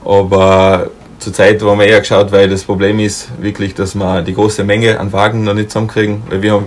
aber 0.05 0.91
zurzeit 1.17 1.61
haben 1.61 1.79
wir 1.79 1.87
eher 1.87 1.99
geschaut, 1.99 2.31
weil 2.31 2.49
das 2.49 2.63
Problem 2.63 2.99
ist 2.99 3.29
wirklich, 3.41 3.73
dass 3.73 3.95
wir 3.95 4.21
die 4.21 4.33
große 4.33 4.63
Menge 4.63 4.99
an 4.99 5.11
Wagen 5.11 5.43
noch 5.43 5.55
nicht 5.55 5.71
zusammenkriegen, 5.71 6.21
weil 6.29 6.41
wir 6.43 6.53
haben 6.53 6.65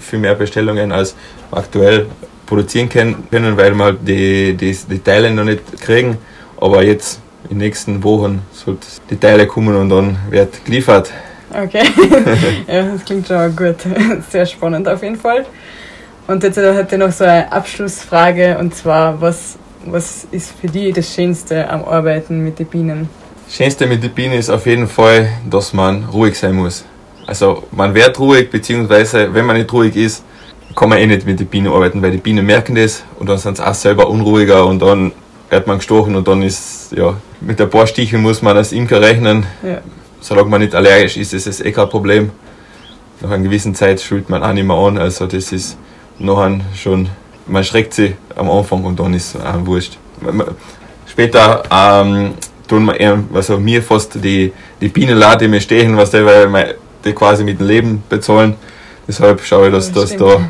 viel 0.00 0.18
mehr 0.18 0.34
Bestellungen 0.34 0.90
als 0.90 1.14
aktuell 1.52 2.06
produzieren 2.46 2.88
können, 2.88 3.24
weil 3.30 3.74
wir 3.74 3.84
halt 3.84 3.98
die, 4.06 4.54
die, 4.54 4.76
die 4.90 4.98
Teile 4.98 5.30
noch 5.30 5.44
nicht 5.44 5.80
kriegen. 5.80 6.18
Aber 6.60 6.82
jetzt 6.82 7.20
in 7.44 7.58
den 7.58 7.58
nächsten 7.58 8.02
Wochen 8.04 8.42
sollten 8.52 8.86
die 9.10 9.16
Teile 9.16 9.46
kommen 9.46 9.74
und 9.74 9.88
dann 9.88 10.16
wird 10.30 10.64
geliefert. 10.64 11.10
Okay, 11.50 11.82
ja, 12.66 12.82
das 12.82 13.04
klingt 13.04 13.26
schon 13.26 13.54
gut. 13.54 13.76
Sehr 14.30 14.46
spannend 14.46 14.88
auf 14.88 15.02
jeden 15.02 15.16
Fall. 15.16 15.44
Und 16.26 16.42
jetzt 16.44 16.56
hätte 16.56 16.86
ich 16.92 16.98
noch 16.98 17.12
so 17.12 17.24
eine 17.24 17.50
Abschlussfrage 17.50 18.56
und 18.58 18.74
zwar, 18.74 19.20
was, 19.20 19.58
was 19.84 20.26
ist 20.30 20.52
für 20.58 20.68
dich 20.68 20.94
das 20.94 21.12
Schönste 21.12 21.68
am 21.68 21.84
Arbeiten 21.84 22.42
mit 22.42 22.58
den 22.58 22.66
Bienen? 22.66 23.08
Das 23.46 23.56
Schönste 23.56 23.86
mit 23.86 24.02
den 24.02 24.12
Bienen 24.12 24.34
ist 24.34 24.48
auf 24.48 24.64
jeden 24.66 24.86
Fall, 24.88 25.28
dass 25.50 25.72
man 25.72 26.04
ruhig 26.04 26.38
sein 26.38 26.54
muss. 26.54 26.84
Also 27.26 27.64
man 27.72 27.94
wird 27.94 28.18
ruhig, 28.18 28.50
beziehungsweise 28.50 29.32
wenn 29.34 29.44
man 29.44 29.56
nicht 29.56 29.72
ruhig 29.72 29.94
ist, 29.96 30.24
kann 30.74 30.88
man 30.88 30.98
eh 30.98 31.06
nicht 31.06 31.26
mit 31.26 31.40
den 31.40 31.46
Bienen 31.46 31.72
arbeiten, 31.72 32.02
weil 32.02 32.12
die 32.12 32.18
Bienen 32.18 32.46
merken 32.46 32.74
das 32.74 33.04
und 33.18 33.28
dann 33.28 33.38
sind 33.38 33.56
sie 33.56 33.66
auch 33.66 33.74
selber 33.74 34.08
unruhiger 34.08 34.66
und 34.66 34.80
dann 34.80 35.12
wird 35.50 35.66
man 35.66 35.78
gestochen 35.78 36.16
und 36.16 36.26
dann 36.28 36.42
ist, 36.42 36.92
ja, 36.96 37.14
mit 37.40 37.60
ein 37.60 37.68
paar 37.68 37.86
Stichen 37.86 38.22
muss 38.22 38.42
man 38.42 38.56
als 38.56 38.72
Imker 38.72 39.00
rechnen. 39.00 39.44
Ja 39.62 39.80
solange 40.22 40.48
man 40.48 40.60
nicht 40.60 40.74
allergisch 40.74 41.16
ist, 41.16 41.34
ist 41.34 41.46
es 41.46 41.60
eh 41.60 41.72
kein 41.72 41.88
Problem. 41.88 42.30
Nach 43.20 43.30
einer 43.30 43.42
gewissen 43.42 43.74
Zeit 43.74 44.00
schult 44.00 44.30
man 44.30 44.42
auch 44.42 44.52
nicht 44.52 44.66
mehr 44.66 44.76
an, 44.76 44.96
also 44.98 45.26
das 45.26 45.52
ist 45.52 45.76
nachher 46.18 46.60
schon, 46.76 47.08
man 47.46 47.62
schreckt 47.64 47.94
sich 47.94 48.14
am 48.36 48.50
Anfang 48.50 48.84
und 48.84 48.98
dann 48.98 49.12
ist 49.14 49.34
es 49.34 49.40
auch 49.40 49.66
wurscht. 49.66 49.98
Später 51.06 51.62
ähm, 51.70 52.34
tun 52.66 52.84
wir 52.84 52.98
eher, 52.98 53.18
also 53.34 53.58
mir 53.58 53.82
fast 53.82 54.14
die, 54.24 54.52
die 54.80 54.88
Bienenladen, 54.88 55.40
die 55.40 55.48
mir 55.48 55.60
stehen, 55.60 55.96
was 55.96 56.10
die, 56.10 56.24
weil 56.24 56.48
wir 56.48 56.74
die 57.04 57.12
quasi 57.12 57.44
mit 57.44 57.60
dem 57.60 57.66
Leben 57.66 58.02
bezahlen. 58.08 58.54
Deshalb 59.06 59.42
schaue 59.42 59.66
ich, 59.66 59.74
dass, 59.74 59.92
das 59.92 60.10
dass 60.10 60.18
da 60.18 60.48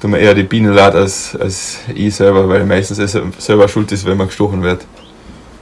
tun 0.00 0.12
wir 0.12 0.18
eher 0.18 0.34
die 0.34 0.42
Bienenladen 0.42 1.00
als, 1.00 1.36
als 1.36 1.78
ich 1.94 2.14
selber, 2.14 2.48
weil 2.48 2.64
meistens 2.64 2.98
es 2.98 3.18
selber 3.38 3.68
schuld 3.68 3.90
ist, 3.92 4.04
wenn 4.04 4.16
man 4.16 4.26
gestochen 4.26 4.62
wird. 4.62 4.84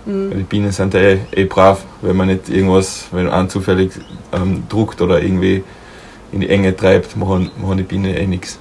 Mhm. 0.07 0.31
Die 0.37 0.43
Bienen 0.43 0.73
sind 0.73 0.95
ja 0.95 1.01
eh, 1.01 1.19
eh, 1.33 1.45
brav, 1.45 1.85
wenn 2.03 2.17
man 2.17 2.29
nicht 2.29 2.49
irgendwas, 2.49 3.07
wenn 3.13 3.27
man 3.27 3.49
zufällig 3.49 3.93
ähm, 4.33 4.65
druckt 4.69 5.01
oder 5.01 5.23
irgendwie 5.23 5.65
in 6.33 6.41
die 6.41 6.49
Enge 6.49 6.77
treibt, 6.77 7.17
machen, 7.17 7.51
machen 7.61 7.79
die 7.79 7.85
Bienen 7.85 8.15
eh 8.15 8.27
nichts. 8.27 8.59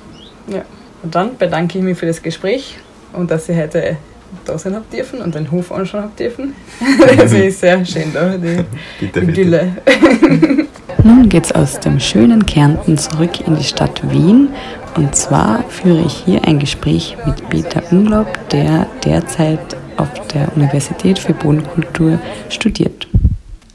Ja, 0.47 0.63
und 1.01 1.13
dann 1.13 1.37
bedanke 1.37 1.77
ich 1.77 1.83
mich 1.83 1.97
für 1.97 2.05
das 2.05 2.21
Gespräch 2.21 2.77
und 3.13 3.31
dass 3.31 3.47
Sie 3.47 3.55
heute 3.55 3.97
da 4.45 4.57
sein 4.57 4.75
habt 4.75 4.93
dürfen 4.93 5.21
und 5.21 5.35
den 5.35 5.51
Hof 5.51 5.71
anschauen 5.71 6.03
habt 6.03 6.19
dürfen. 6.19 6.55
das 7.17 7.33
ist 7.33 7.59
sehr 7.61 7.85
schön 7.85 8.13
da, 8.13 8.37
die 8.37 8.63
bitte, 8.99 9.19
Idylle. 9.21 9.71
Nun 11.03 11.27
geht's 11.27 11.51
aus 11.51 11.79
dem 11.79 11.99
schönen 11.99 12.45
Kärnten 12.45 12.97
zurück 12.97 13.45
in 13.45 13.55
die 13.55 13.63
Stadt 13.63 14.01
Wien 14.09 14.49
und 14.95 15.15
zwar 15.15 15.63
führe 15.69 16.03
ich 16.05 16.13
hier 16.25 16.45
ein 16.45 16.59
Gespräch 16.59 17.17
mit 17.25 17.49
Peter 17.49 17.81
Unglaub, 17.91 18.27
der 18.49 18.87
derzeit 19.03 19.75
auf 19.97 20.09
der 20.33 20.55
Universität 20.55 21.19
für 21.19 21.33
Bodenkultur 21.33 22.19
studiert. 22.49 23.07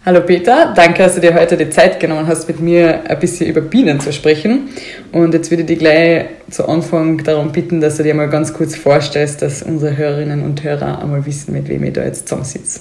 Hallo 0.07 0.21
Peter, 0.21 0.73
danke, 0.77 1.03
dass 1.03 1.17
du 1.17 1.21
dir 1.21 1.35
heute 1.35 1.57
die 1.57 1.71
Zeit 1.71 1.99
genommen 1.99 2.29
hast, 2.29 2.47
mit 2.47 2.61
mir 2.61 3.11
ein 3.11 3.19
bisschen 3.19 3.51
über 3.51 3.61
Bienen 3.61 3.99
zu 3.99 4.13
sprechen. 4.13 4.69
Und 5.11 5.35
jetzt 5.35 5.51
würde 5.51 5.63
ich 5.63 5.67
dich 5.67 5.81
gleich 5.81 6.27
zu 6.51 6.69
Anfang 6.69 7.23
darum 7.25 7.51
bitten, 7.51 7.81
dass 7.81 7.97
du 7.97 8.05
dir 8.05 8.15
mal 8.15 8.29
ganz 8.29 8.55
kurz 8.55 8.77
vorstellst, 8.77 9.43
dass 9.43 9.63
unsere 9.63 9.97
Hörerinnen 9.97 10.43
und 10.43 10.63
Hörer 10.63 11.03
einmal 11.03 11.27
wissen, 11.27 11.53
mit 11.53 11.69
wem 11.69 11.83
ich 11.83 11.95
da 11.95 12.05
jetzt 12.05 12.29
zusammensitze. 12.29 12.81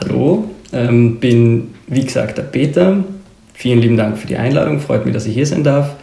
Hallo, 0.00 0.50
ähm, 0.72 1.20
bin 1.20 1.72
wie 1.86 2.04
gesagt 2.04 2.36
der 2.36 2.42
Peter. 2.42 3.04
Vielen 3.54 3.80
lieben 3.80 3.96
Dank 3.96 4.18
für 4.18 4.26
die 4.26 4.36
Einladung, 4.36 4.80
freut 4.80 5.04
mich, 5.04 5.14
dass 5.14 5.26
ich 5.26 5.34
hier 5.34 5.46
sein 5.46 5.62
darf. 5.62 5.94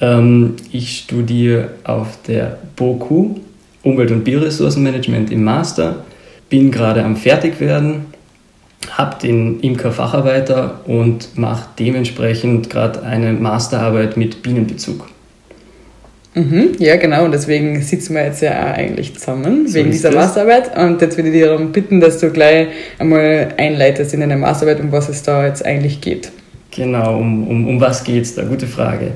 Ähm, 0.00 0.56
ich 0.72 0.98
studiere 0.98 1.70
auf 1.84 2.18
der 2.26 2.58
BOKU, 2.74 3.36
Umwelt- 3.84 4.10
und 4.10 4.24
Bioressourcenmanagement 4.24 5.30
im 5.30 5.44
Master, 5.44 6.04
bin 6.50 6.72
gerade 6.72 7.04
am 7.04 7.16
Fertigwerden, 7.16 8.05
habe 8.90 9.16
den 9.22 9.60
Imker-Facharbeiter 9.60 10.80
und 10.86 11.36
mache 11.36 11.68
dementsprechend 11.78 12.70
gerade 12.70 13.02
eine 13.02 13.32
Masterarbeit 13.32 14.16
mit 14.16 14.42
Bienenbezug. 14.42 15.06
Mhm, 16.34 16.72
ja, 16.78 16.96
genau, 16.96 17.24
und 17.24 17.32
deswegen 17.32 17.80
sitzen 17.80 18.14
wir 18.14 18.24
jetzt 18.24 18.42
ja 18.42 18.50
auch 18.50 18.76
eigentlich 18.76 19.14
zusammen, 19.14 19.66
so 19.66 19.74
wegen 19.74 19.90
dieser 19.90 20.10
das. 20.10 20.26
Masterarbeit. 20.26 20.76
Und 20.76 21.00
jetzt 21.00 21.16
würde 21.16 21.30
ich 21.30 21.34
dir 21.34 21.46
darum 21.46 21.72
bitten, 21.72 21.98
dass 21.98 22.18
du 22.18 22.30
gleich 22.30 22.68
einmal 22.98 23.54
einleitest 23.56 24.12
in 24.12 24.20
deine 24.20 24.36
Masterarbeit, 24.36 24.82
um 24.82 24.92
was 24.92 25.08
es 25.08 25.22
da 25.22 25.46
jetzt 25.46 25.64
eigentlich 25.64 26.02
geht. 26.02 26.30
Genau, 26.72 27.16
um, 27.16 27.48
um, 27.48 27.68
um 27.68 27.80
was 27.80 28.04
geht 28.04 28.24
es 28.24 28.34
da? 28.34 28.42
Gute 28.42 28.66
Frage. 28.66 29.12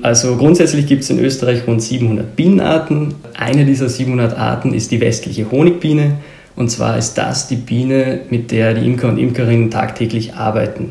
Also 0.00 0.36
grundsätzlich 0.36 0.86
gibt 0.86 1.02
es 1.02 1.10
in 1.10 1.18
Österreich 1.18 1.66
rund 1.66 1.82
700 1.82 2.34
Bienenarten. 2.34 3.14
Eine 3.36 3.66
dieser 3.66 3.90
700 3.90 4.38
Arten 4.38 4.72
ist 4.72 4.90
die 4.90 5.00
westliche 5.00 5.50
Honigbiene. 5.50 6.12
Und 6.58 6.72
zwar 6.72 6.98
ist 6.98 7.14
das 7.14 7.46
die 7.46 7.54
Biene, 7.54 8.22
mit 8.30 8.50
der 8.50 8.74
die 8.74 8.84
Imker 8.84 9.10
und 9.10 9.16
Imkerinnen 9.16 9.70
tagtäglich 9.70 10.34
arbeiten. 10.34 10.90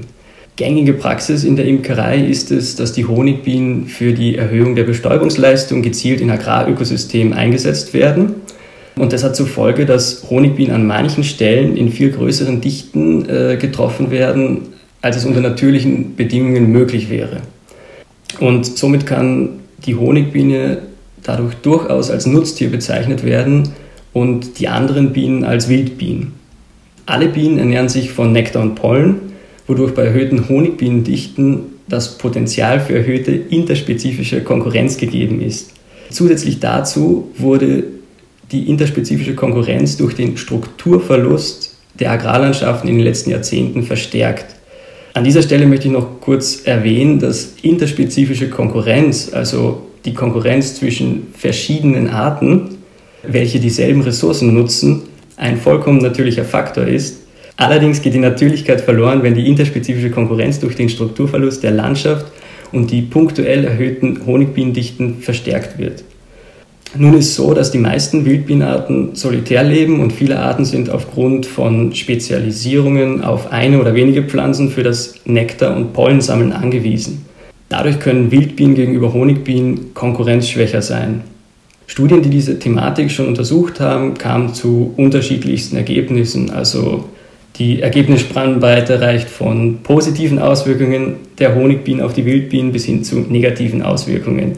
Gängige 0.56 0.94
Praxis 0.94 1.44
in 1.44 1.58
der 1.58 1.66
Imkerei 1.66 2.20
ist 2.20 2.52
es, 2.52 2.78
dass 2.78 2.94
die 2.94 3.04
Honigbienen 3.04 3.88
für 3.88 4.14
die 4.14 4.38
Erhöhung 4.38 4.78
der 4.78 4.86
Bestäubungsleistung 4.86 5.82
gezielt 5.82 6.22
in 6.22 6.32
Agrarökosystemen 6.32 7.34
eingesetzt 7.34 7.94
werden. 7.94 8.36
Und 8.96 9.12
das 9.12 9.26
hat 9.26 9.36
zur 9.36 9.46
Folge, 9.46 9.86
dass 9.86 10.30
Honigbienen 10.30 10.74
an 10.74 10.88
manchen 10.88 11.26
Stellen 11.26 11.76
in 11.76 11.92
viel 11.92 12.12
größeren 12.12 12.62
Dichten 12.62 13.28
äh, 13.28 13.58
getroffen 13.58 14.10
werden, 14.10 14.70
als 15.02 15.18
es 15.18 15.26
unter 15.26 15.42
natürlichen 15.42 16.16
Bedingungen 16.16 16.72
möglich 16.72 17.10
wäre. 17.10 17.42
Und 18.40 18.66
somit 18.66 19.06
kann 19.06 19.50
die 19.86 19.96
Honigbiene 19.96 20.78
dadurch 21.24 21.56
durchaus 21.56 22.10
als 22.10 22.26
Nutztier 22.26 22.72
bezeichnet 22.72 23.26
werden 23.26 23.74
und 24.18 24.60
die 24.60 24.68
anderen 24.68 25.14
Bienen 25.14 25.44
als 25.44 25.70
Wildbienen. 25.70 26.34
Alle 27.06 27.28
Bienen 27.28 27.60
ernähren 27.60 27.88
sich 27.88 28.10
von 28.10 28.32
Nektar 28.32 28.64
und 28.64 28.74
Pollen, 28.74 29.16
wodurch 29.68 29.94
bei 29.94 30.06
erhöhten 30.06 30.50
Honigbienendichten 30.50 31.60
das 31.88 32.18
Potenzial 32.18 32.80
für 32.80 32.96
erhöhte 32.96 33.32
interspezifische 33.32 34.42
Konkurrenz 34.42 34.98
gegeben 34.98 35.40
ist. 35.40 35.72
Zusätzlich 36.10 36.60
dazu 36.60 37.30
wurde 37.38 37.84
die 38.52 38.68
interspezifische 38.70 39.36
Konkurrenz 39.36 39.98
durch 39.98 40.16
den 40.16 40.36
Strukturverlust 40.36 41.76
der 42.00 42.12
Agrarlandschaften 42.12 42.90
in 42.90 42.96
den 42.96 43.06
letzten 43.06 43.30
Jahrzehnten 43.30 43.84
verstärkt. 43.84 44.56
An 45.14 45.24
dieser 45.24 45.44
Stelle 45.44 45.68
möchte 45.68 45.88
ich 45.88 45.94
noch 45.94 46.22
kurz 46.22 46.64
erwähnen, 46.66 47.20
dass 47.20 47.54
interspezifische 47.62 48.50
Konkurrenz, 48.50 49.32
also 49.32 49.84
die 50.06 50.16
Konkurrenz 50.16 50.76
zwischen 50.76 51.28
verschiedenen 51.34 52.10
Arten, 52.10 52.77
welche 53.24 53.60
dieselben 53.60 54.02
Ressourcen 54.02 54.54
nutzen, 54.54 55.04
ein 55.38 55.58
vollkommen 55.58 56.00
natürlicher 56.00 56.46
Faktor 56.46 56.86
ist. 56.86 57.22
Allerdings 57.58 58.02
geht 58.02 58.14
die 58.14 58.20
Natürlichkeit 58.20 58.82
verloren, 58.82 59.24
wenn 59.24 59.34
die 59.34 59.48
interspezifische 59.48 60.12
Konkurrenz 60.12 60.60
durch 60.60 60.76
den 60.76 60.90
Strukturverlust 60.90 61.64
der 61.64 61.72
Landschaft 61.72 62.26
und 62.72 62.92
die 62.92 63.02
punktuell 63.02 63.66
erhöhten 63.66 64.26
Honigbienendichten 64.26 65.22
verstärkt 65.22 65.78
wird. 65.78 66.04
Nun 66.96 67.16
ist 67.16 67.36
so, 67.36 67.54
dass 67.54 67.72
die 67.72 67.78
meisten 67.80 68.26
Wildbienenarten 68.26 69.16
solitär 69.16 69.64
leben 69.64 70.00
und 70.00 70.14
viele 70.14 70.40
Arten 70.40 70.66
sind 70.66 70.90
aufgrund 70.90 71.46
von 71.46 71.94
Spezialisierungen 71.94 73.24
auf 73.24 73.52
eine 73.52 73.80
oder 73.80 73.94
wenige 73.94 74.24
Pflanzen 74.24 74.70
für 74.70 74.84
das 74.84 75.16
Nektar- 75.26 75.76
und 75.76 75.94
Pollensammeln 75.94 76.54
angewiesen. 76.54 77.26
Dadurch 77.70 78.00
können 78.00 78.32
Wildbienen 78.32 78.76
gegenüber 78.76 79.14
Honigbienen 79.14 79.94
konkurrenzschwächer 79.94 80.82
sein. 80.82 81.24
Studien, 81.88 82.22
die 82.22 82.30
diese 82.30 82.60
Thematik 82.60 83.10
schon 83.10 83.28
untersucht 83.28 83.80
haben, 83.80 84.14
kamen 84.14 84.54
zu 84.54 84.94
unterschiedlichsten 84.98 85.78
Ergebnissen. 85.78 86.52
Also 86.52 87.06
Die 87.60 87.82
Ergebnisspannbreite 87.82 89.02
reicht 89.02 89.30
von 89.30 89.80
positiven 89.82 90.38
Auswirkungen 90.38 91.16
der 91.40 91.56
Honigbienen 91.56 92.04
auf 92.04 92.14
die 92.14 92.26
Wildbienen 92.26 92.72
bis 92.72 92.86
hin 92.86 93.04
zu 93.04 93.16
negativen 93.16 93.82
Auswirkungen. 93.82 94.54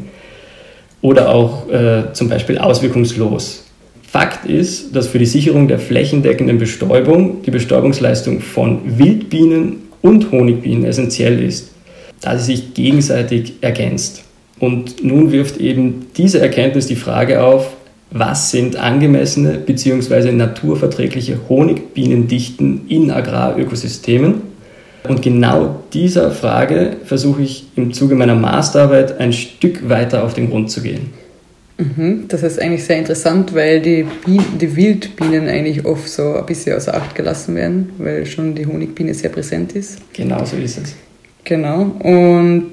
Oder 1.02 1.34
auch 1.34 1.70
äh, 1.70 2.12
zum 2.12 2.28
Beispiel 2.28 2.58
auswirkungslos. 2.58 3.64
Fakt 4.06 4.46
ist, 4.46 4.94
dass 4.94 5.08
für 5.08 5.20
die 5.20 5.26
Sicherung 5.26 5.70
der 5.70 5.80
flächendeckenden 5.80 6.58
Bestäubung 6.58 7.42
die 7.44 7.52
Bestäubungsleistung 7.52 8.42
von 8.42 8.82
Wildbienen 8.98 9.84
und 10.02 10.32
Honigbienen 10.32 10.84
essentiell 10.84 11.42
ist, 11.42 11.72
da 12.20 12.38
sie 12.38 12.56
sich 12.56 12.74
gegenseitig 12.74 13.54
ergänzt. 13.62 14.24
Und 14.60 15.04
nun 15.04 15.32
wirft 15.32 15.58
eben 15.58 16.08
diese 16.18 16.40
Erkenntnis 16.40 16.88
die 16.88 16.96
Frage 16.96 17.44
auf, 17.44 17.76
was 18.12 18.52
sind 18.52 18.76
angemessene 18.76 19.60
bzw. 19.60 20.32
naturverträgliche 20.32 21.38
Honigbienendichten 21.48 22.88
in 22.90 23.12
Agrarökosystemen? 23.12 24.50
Und 25.08 25.22
genau 25.22 25.84
dieser 25.94 26.32
Frage 26.32 26.98
versuche 27.06 27.44
ich 27.44 27.68
im 27.76 27.94
Zuge 27.94 28.16
meiner 28.16 28.36
Masterarbeit 28.36 29.20
ein 29.20 29.32
Stück 29.32 29.88
weiter 29.88 30.24
auf 30.24 30.34
den 30.34 30.50
Grund 30.50 30.72
zu 30.72 30.82
gehen. 30.82 31.12
Mhm, 31.78 32.26
das 32.28 32.44
ist 32.44 32.62
eigentlich 32.62 32.84
sehr 32.84 32.98
interessant, 32.98 33.56
weil 33.56 33.82
die, 33.82 34.06
Bienen, 34.26 34.58
die 34.60 34.76
Wildbienen 34.76 35.48
eigentlich 35.48 35.86
oft 35.86 36.10
so 36.10 36.36
ein 36.36 36.46
bisschen 36.46 36.76
außer 36.76 36.94
Acht 36.94 37.16
gelassen 37.16 37.56
werden, 37.56 37.92
weil 37.98 38.26
schon 38.26 38.54
die 38.54 38.66
Honigbiene 38.66 39.14
sehr 39.14 39.30
präsent 39.30 39.72
ist. 39.74 40.00
Genau 40.12 40.44
so 40.44 40.58
ist 40.58 40.78
es. 40.78 40.96
Genau. 41.46 41.84
Und 42.00 42.72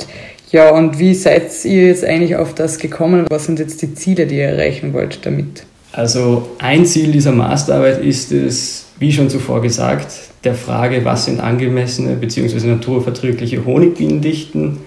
ja, 0.51 0.71
und 0.71 0.99
wie 0.99 1.15
seid 1.15 1.65
ihr 1.65 1.87
jetzt 1.87 2.05
eigentlich 2.05 2.37
auf 2.37 2.55
das 2.55 2.79
gekommen? 2.79 3.27
Was 3.29 3.47
sind 3.47 3.59
jetzt 3.59 3.83
die 3.83 3.95
Ziele, 3.95 4.27
die 4.27 4.37
ihr 4.37 4.49
erreichen 4.49 4.93
wollt 4.93 5.25
damit? 5.27 5.65
Also 5.93 6.49
ein 6.59 6.85
Ziel 6.85 7.11
dieser 7.11 7.33
Masterarbeit 7.33 8.05
ist 8.05 8.31
es, 8.31 8.87
wie 8.99 9.13
schon 9.13 9.31
zuvor 9.31 9.63
gesagt, 9.63 10.13
der 10.45 10.55
Frage, 10.55 11.05
was 11.05 11.25
sind 11.25 11.41
angemessene 11.41 12.17
bzw. 12.17 12.67
naturverträgliche 12.67 13.65
Honigbienendichten 13.65 14.79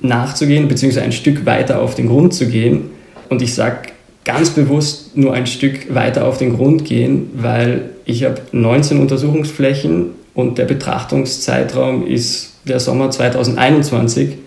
nachzugehen, 0.00 0.68
bzw. 0.68 1.00
ein 1.00 1.12
Stück 1.12 1.44
weiter 1.46 1.80
auf 1.80 1.94
den 1.94 2.08
Grund 2.08 2.32
zu 2.32 2.46
gehen. 2.48 2.90
Und 3.28 3.42
ich 3.42 3.54
sage 3.54 3.88
ganz 4.24 4.50
bewusst 4.50 5.16
nur 5.16 5.34
ein 5.34 5.46
Stück 5.46 5.94
weiter 5.94 6.26
auf 6.26 6.38
den 6.38 6.56
Grund 6.56 6.84
gehen, 6.84 7.30
weil 7.34 7.90
ich 8.04 8.24
habe 8.24 8.40
19 8.52 9.00
Untersuchungsflächen 9.00 10.10
und 10.34 10.58
der 10.58 10.64
Betrachtungszeitraum 10.64 12.06
ist 12.06 12.52
der 12.64 12.80
Sommer 12.80 13.10
2021 13.10 14.38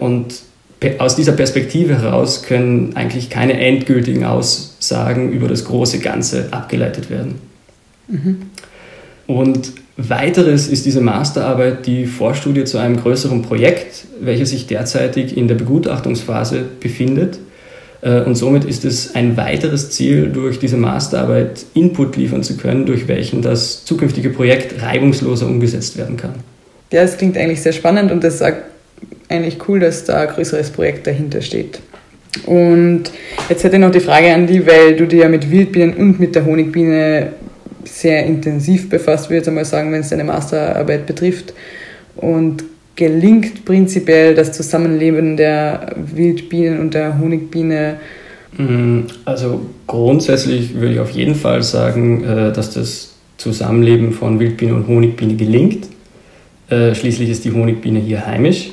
und 0.00 0.42
aus 0.98 1.14
dieser 1.14 1.32
Perspektive 1.32 2.00
heraus 2.00 2.42
können 2.42 2.96
eigentlich 2.96 3.28
keine 3.28 3.60
endgültigen 3.60 4.24
Aussagen 4.24 5.30
über 5.30 5.46
das 5.46 5.66
große 5.66 5.98
Ganze 5.98 6.48
abgeleitet 6.52 7.10
werden. 7.10 7.34
Mhm. 8.08 8.38
Und 9.26 9.72
weiteres 9.96 10.68
ist 10.68 10.86
diese 10.86 11.02
Masterarbeit 11.02 11.86
die 11.86 12.06
Vorstudie 12.06 12.64
zu 12.64 12.78
einem 12.78 12.96
größeren 12.96 13.42
Projekt, 13.42 14.06
welches 14.20 14.50
sich 14.50 14.66
derzeitig 14.66 15.36
in 15.36 15.48
der 15.48 15.56
Begutachtungsphase 15.56 16.64
befindet. 16.80 17.38
Äh, 18.00 18.22
und 18.22 18.34
somit 18.34 18.64
ist 18.64 18.86
es 18.86 19.14
ein 19.14 19.36
weiteres 19.36 19.90
Ziel, 19.90 20.30
durch 20.30 20.58
diese 20.58 20.78
Masterarbeit 20.78 21.66
Input 21.74 22.16
liefern 22.16 22.42
zu 22.42 22.56
können, 22.56 22.86
durch 22.86 23.06
welchen 23.06 23.42
das 23.42 23.84
zukünftige 23.84 24.30
Projekt 24.30 24.82
reibungsloser 24.82 25.46
umgesetzt 25.46 25.98
werden 25.98 26.16
kann. 26.16 26.36
Ja, 26.90 27.02
es 27.02 27.18
klingt 27.18 27.36
eigentlich 27.36 27.60
sehr 27.60 27.72
spannend 27.72 28.10
und 28.10 28.24
das 28.24 28.38
sagt 28.38 28.69
eigentlich 29.30 29.56
cool, 29.68 29.80
dass 29.80 30.04
da 30.04 30.22
ein 30.22 30.28
größeres 30.28 30.70
Projekt 30.70 31.06
dahinter 31.06 31.40
steht. 31.40 31.80
Und 32.46 33.04
jetzt 33.48 33.64
hätte 33.64 33.76
ich 33.76 33.80
noch 33.80 33.90
die 33.90 34.00
Frage 34.00 34.32
an 34.32 34.46
dich, 34.46 34.66
weil 34.66 34.96
du 34.96 35.06
dich 35.06 35.20
ja 35.20 35.28
mit 35.28 35.50
Wildbienen 35.50 35.94
und 35.94 36.20
mit 36.20 36.34
der 36.34 36.44
Honigbiene 36.44 37.32
sehr 37.84 38.24
intensiv 38.26 38.88
befasst, 38.88 39.30
würde 39.30 39.42
ich 39.42 39.48
einmal 39.48 39.64
sagen, 39.64 39.92
wenn 39.92 40.00
es 40.00 40.10
deine 40.10 40.24
Masterarbeit 40.24 41.06
betrifft. 41.06 41.54
Und 42.16 42.64
gelingt 42.94 43.64
prinzipiell 43.64 44.34
das 44.34 44.52
Zusammenleben 44.52 45.36
der 45.36 45.94
Wildbienen 45.96 46.80
und 46.80 46.94
der 46.94 47.18
Honigbiene? 47.18 47.96
Mm, 48.56 49.00
also 49.24 49.62
grundsätzlich 49.86 50.74
würde 50.74 50.94
ich 50.94 51.00
auf 51.00 51.10
jeden 51.10 51.34
Fall 51.34 51.62
sagen, 51.62 52.24
äh, 52.24 52.52
dass 52.52 52.74
das 52.74 53.14
Zusammenleben 53.38 54.12
von 54.12 54.38
Wildbiene 54.38 54.74
und 54.74 54.86
Honigbiene 54.86 55.34
gelingt. 55.34 55.88
Äh, 56.68 56.94
schließlich 56.94 57.30
ist 57.30 57.44
die 57.44 57.52
Honigbiene 57.52 57.98
hier 58.00 58.26
heimisch 58.26 58.70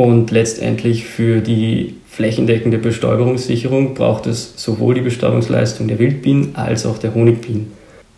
und 0.00 0.30
letztendlich 0.30 1.04
für 1.04 1.42
die 1.42 1.96
flächendeckende 2.08 2.78
Bestäuberungssicherung 2.78 3.92
braucht 3.92 4.26
es 4.26 4.54
sowohl 4.56 4.94
die 4.94 5.02
Bestäubungsleistung 5.02 5.88
der 5.88 5.98
Wildbienen 5.98 6.54
als 6.54 6.86
auch 6.86 6.96
der 6.96 7.14
Honigbienen. 7.14 7.70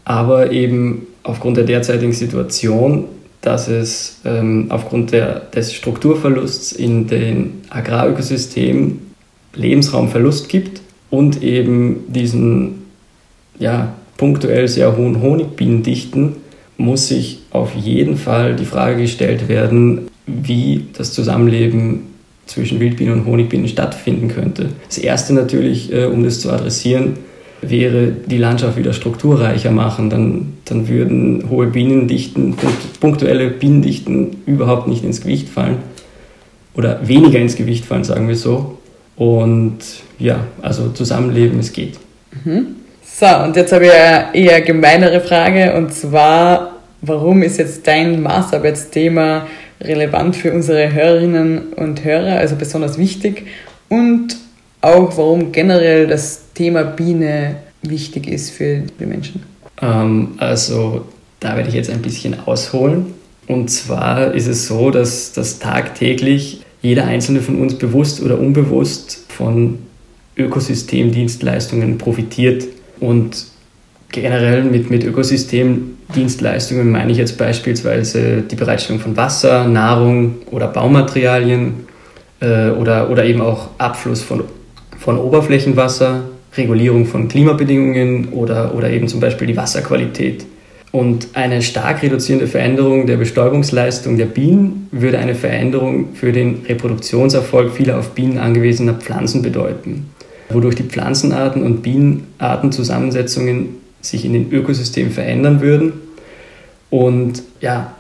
Aber 0.05 0.53
eben 0.53 1.09
aufgrund 1.25 1.57
der 1.57 1.65
derzeitigen 1.65 2.13
Situation, 2.13 3.07
dass 3.41 3.67
es 3.67 4.21
ähm, 4.25 4.67
aufgrund 4.69 5.11
der, 5.11 5.41
des 5.41 5.75
Strukturverlusts 5.75 6.71
in 6.71 7.09
den 7.09 7.63
Agrarökosystemen 7.69 9.13
Lebensraumverlust 9.55 10.49
gibt 10.49 10.83
und 11.11 11.43
eben 11.43 12.05
diesen 12.13 12.85
ja, 13.59 13.93
punktuell 14.19 14.69
sehr 14.69 14.97
hohen 14.97 15.21
Honigbienendichten, 15.21 16.37
muss 16.77 17.09
sich 17.09 17.41
auf 17.51 17.75
jeden 17.75 18.17
Fall 18.17 18.55
die 18.55 18.67
Frage 18.67 19.03
gestellt 19.03 19.49
werden, 19.49 20.12
wie 20.43 20.87
das 20.97 21.13
Zusammenleben 21.13 22.13
zwischen 22.47 22.81
Wildbienen 22.81 23.21
und 23.21 23.27
Honigbienen 23.27 23.69
stattfinden 23.69 24.29
könnte. 24.29 24.71
Das 24.89 24.99
erste 24.99 25.33
natürlich, 25.33 25.93
äh, 25.93 26.07
um 26.07 26.25
das 26.25 26.41
zu 26.41 26.51
adressieren, 26.51 27.17
wäre 27.63 28.09
die 28.11 28.39
Landschaft 28.39 28.77
wieder 28.77 28.93
strukturreicher 28.93 29.71
machen. 29.71 30.11
Dann, 30.11 30.55
dann 30.65 30.89
würden 30.89 31.49
hohe 31.49 31.69
Bienendichten, 31.69 32.57
punktuelle 33.01 33.51
Bienendichten 33.51 34.37
überhaupt 34.47 34.89
nicht 34.89 35.05
ins 35.05 35.21
Gewicht 35.21 35.49
fallen. 35.49 35.79
Oder 36.75 37.07
weniger 37.07 37.39
ins 37.39 37.57
Gewicht 37.57 37.85
fallen, 37.85 38.05
sagen 38.05 38.29
wir 38.29 38.37
so. 38.37 38.79
Und 39.17 39.79
ja, 40.19 40.47
also 40.61 40.89
Zusammenleben, 40.89 41.59
es 41.61 41.73
geht. 41.73 41.99
Mhm. 42.45 42.77
So, 43.05 43.27
und 43.45 43.55
jetzt 43.57 43.73
habe 43.73 43.87
ich 43.87 43.93
eine 43.93 44.35
eher 44.35 44.61
gemeinere 44.63 45.21
Frage 45.21 45.75
und 45.77 45.93
zwar, 45.93 46.77
warum 47.03 47.43
ist 47.43 47.59
jetzt 47.59 47.87
dein 47.87 48.23
Masterarbeitsthema 48.23 49.47
relevant 49.85 50.37
für 50.37 50.53
unsere 50.53 50.93
Hörerinnen 50.93 51.73
und 51.75 52.05
Hörer, 52.05 52.39
also 52.39 52.57
besonders 52.57 52.99
wichtig 52.99 53.47
und 53.89 54.37
auch 54.81 55.17
warum 55.17 55.53
generell 55.53 56.07
das 56.07 56.53
Thema 56.55 56.83
Biene 56.83 57.57
wichtig 57.83 58.27
ist 58.27 58.51
für 58.51 58.83
die 58.99 59.07
Menschen? 59.07 59.43
Ähm, 59.81 60.35
also 60.39 61.07
da 61.41 61.57
werde 61.57 61.69
ich 61.69 61.75
jetzt 61.75 61.91
ein 61.91 62.03
bisschen 62.03 62.39
ausholen. 62.47 63.07
Und 63.47 63.71
zwar 63.71 64.35
ist 64.35 64.47
es 64.47 64.67
so, 64.67 64.91
dass, 64.91 65.33
dass 65.33 65.59
tagtäglich 65.59 66.63
jeder 66.81 67.05
einzelne 67.05 67.41
von 67.41 67.61
uns 67.61 67.75
bewusst 67.75 68.23
oder 68.23 68.39
unbewusst 68.39 69.25
von 69.29 69.79
Ökosystemdienstleistungen 70.37 71.99
profitiert. 71.99 72.65
Und 73.01 73.47
generell 74.13 74.63
mit, 74.63 74.91
mit 74.91 75.05
Ökosystemdienstleistungen 75.05 76.91
meine 76.91 77.13
ich 77.13 77.19
jetzt 77.19 77.39
beispielsweise 77.39 78.43
die 78.43 78.57
Bereitstellung 78.57 79.01
von 79.01 79.17
Wasser, 79.17 79.67
Nahrung 79.67 80.37
oder 80.51 80.69
Baumaterialien 80.69 81.87
äh, 82.41 82.71
oder, 82.71 83.11
oder 83.11 83.25
eben 83.25 83.41
auch 83.41 83.71
Abfluss 83.79 84.23
von, 84.23 84.45
von 84.99 85.19
Oberflächenwasser, 85.19 86.23
Regulierung 86.57 87.07
von 87.07 87.29
Klimabedingungen 87.29 88.29
oder, 88.29 88.75
oder 88.75 88.91
eben 88.91 89.09
zum 89.09 89.21
Beispiel 89.21 89.47
die 89.47 89.57
Wasserqualität. 89.57 90.45
Und 90.93 91.29
eine 91.33 91.63
stark 91.63 92.03
reduzierende 92.03 92.47
Veränderung 92.47 93.07
der 93.07 93.17
Bestäubungsleistung 93.17 94.19
der 94.19 94.27
Bienen 94.27 94.89
würde 94.93 95.19
eine 95.19 95.35
Veränderung 95.35 96.15
für 96.15 96.33
den 96.33 96.67
Reproduktionserfolg 96.69 97.73
vieler 97.73 97.99
auf 97.99 98.11
Bienen 98.11 98.37
angewesener 98.37 98.93
Pflanzen 98.93 99.41
bedeuten, 99.41 100.11
wodurch 100.51 100.75
die 100.75 100.83
Pflanzenarten 100.83 101.63
und 101.63 101.83
Bienenartenzusammensetzungen 101.83 103.82
sich 104.03 104.25
in 104.25 104.35
den 104.35 104.53
Ökosystemen 104.53 105.13
verändern 105.13 105.61
würden. 105.61 105.95
Und 106.91 107.43
ja, 107.61 107.95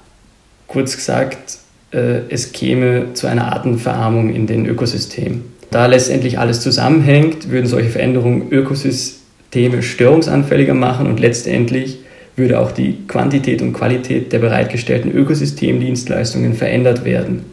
kurz 0.66 0.96
gesagt, 0.96 1.58
äh, 1.92 2.28
es 2.28 2.52
käme 2.52 3.14
zu 3.14 3.26
einer 3.26 3.52
Artenverarmung 3.52 4.34
in 4.34 4.46
den 4.46 4.66
Ökosystemen. 4.66 5.42
Da 5.70 5.86
letztendlich 5.86 6.38
alles 6.38 6.60
zusammenhängt, 6.60 7.50
würden 7.50 7.66
solche 7.66 7.88
Veränderungen 7.88 8.50
Ökosysteme 8.50 9.82
störungsanfälliger 9.82 10.74
machen 10.74 11.06
und 11.06 11.18
letztendlich 11.18 12.00
würde 12.36 12.60
auch 12.60 12.72
die 12.72 12.98
Quantität 13.08 13.62
und 13.62 13.72
Qualität 13.72 14.32
der 14.32 14.38
bereitgestellten 14.38 15.12
Ökosystemdienstleistungen 15.12 16.54
verändert 16.54 17.04
werden. 17.04 17.44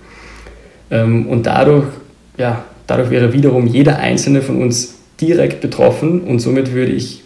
Ähm, 0.92 1.28
und 1.28 1.46
dadurch, 1.46 1.88
ja, 2.38 2.64
dadurch 2.88 3.10
wäre 3.10 3.34
wiederum 3.34 3.68
jeder 3.68 4.00
einzelne 4.00 4.42
von 4.42 4.62
uns 4.62 4.96
direkt 5.22 5.62
betroffen 5.62 6.22
und 6.22 6.40
somit 6.40 6.74
würde 6.74 6.92
ich 6.92 7.24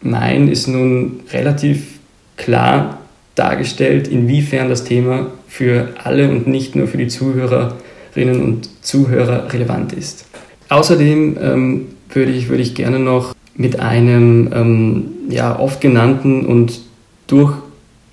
mein 0.00 0.48
ist 0.48 0.68
nun 0.68 1.20
relativ 1.32 1.98
klar 2.36 2.98
dargestellt, 3.34 4.08
inwiefern 4.08 4.68
das 4.68 4.84
Thema 4.84 5.28
für 5.48 5.88
alle 6.02 6.30
und 6.30 6.46
nicht 6.46 6.74
nur 6.74 6.86
für 6.86 6.98
die 6.98 7.08
Zuhörerinnen 7.08 8.42
und 8.42 8.68
Zuhörer 8.82 9.52
relevant 9.52 9.92
ist. 9.92 10.26
Außerdem 10.68 11.36
ähm, 11.40 11.86
würde, 12.12 12.32
ich, 12.32 12.48
würde 12.48 12.62
ich 12.62 12.74
gerne 12.74 12.98
noch 12.98 13.34
mit 13.54 13.80
einem 13.80 14.50
ähm, 14.52 15.04
ja, 15.28 15.58
oft 15.58 15.80
genannten 15.80 16.44
und 16.46 16.80
durch 17.26 17.54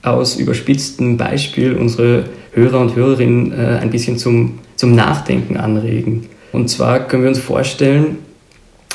aus 0.02 0.36
überspitztem 0.36 1.17
Beispiel 1.17 1.74
unsere 1.74 2.26
Hörer 2.52 2.80
und 2.80 2.96
Hörerinnen 2.96 3.52
äh, 3.52 3.80
ein 3.82 3.89
bisschen 3.89 4.17
zum, 4.17 4.60
zum 4.76 4.96
Nachdenken 4.96 5.58
anregen. 5.58 6.28
Und 6.52 6.69
zwar 6.69 7.08
können 7.08 7.24
wir 7.24 7.30
uns 7.30 7.39
vorstellen, 7.39 8.17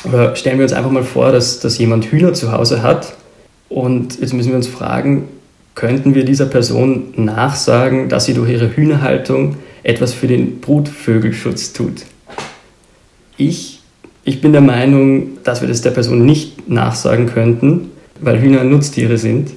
oder 0.03 0.35
stellen 0.35 0.57
wir 0.57 0.63
uns 0.63 0.73
einfach 0.73 0.91
mal 0.91 1.03
vor, 1.03 1.31
dass, 1.31 1.59
dass 1.59 1.77
jemand 1.77 2.05
Hühner 2.05 2.33
zu 2.33 2.51
Hause 2.51 2.83
hat 2.83 3.13
und 3.69 4.19
jetzt 4.19 4.33
müssen 4.33 4.49
wir 4.49 4.55
uns 4.55 4.67
fragen, 4.67 5.27
könnten 5.75 6.15
wir 6.15 6.25
dieser 6.25 6.45
Person 6.45 7.13
nachsagen, 7.15 8.09
dass 8.09 8.25
sie 8.25 8.33
durch 8.33 8.49
ihre 8.49 8.75
Hühnerhaltung 8.75 9.55
etwas 9.83 10.13
für 10.13 10.27
den 10.27 10.59
Brutvögelschutz 10.59 11.73
tut? 11.73 12.03
Ich, 13.37 13.79
ich 14.25 14.41
bin 14.41 14.51
der 14.51 14.61
Meinung, 14.61 15.37
dass 15.43 15.61
wir 15.61 15.69
das 15.69 15.81
der 15.81 15.91
Person 15.91 16.25
nicht 16.25 16.69
nachsagen 16.69 17.27
könnten, 17.27 17.91
weil 18.19 18.41
Hühner 18.41 18.65
Nutztiere 18.65 19.17
sind. 19.17 19.51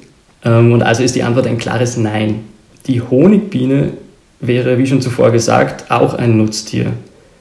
Ähm, 0.45 0.73
und 0.73 0.83
also 0.83 1.03
ist 1.03 1.17
die 1.17 1.25
Antwort 1.25 1.49
ein 1.49 1.59
klares 1.59 1.97
Nein. 1.97 2.45
Die 2.87 3.01
Honigbiene 3.01 3.95
wäre, 4.41 4.79
wie 4.79 4.87
schon 4.87 5.01
zuvor 5.01 5.33
gesagt, 5.33 5.91
auch 5.91 6.15
ein 6.15 6.37
Nutztier. 6.37 6.93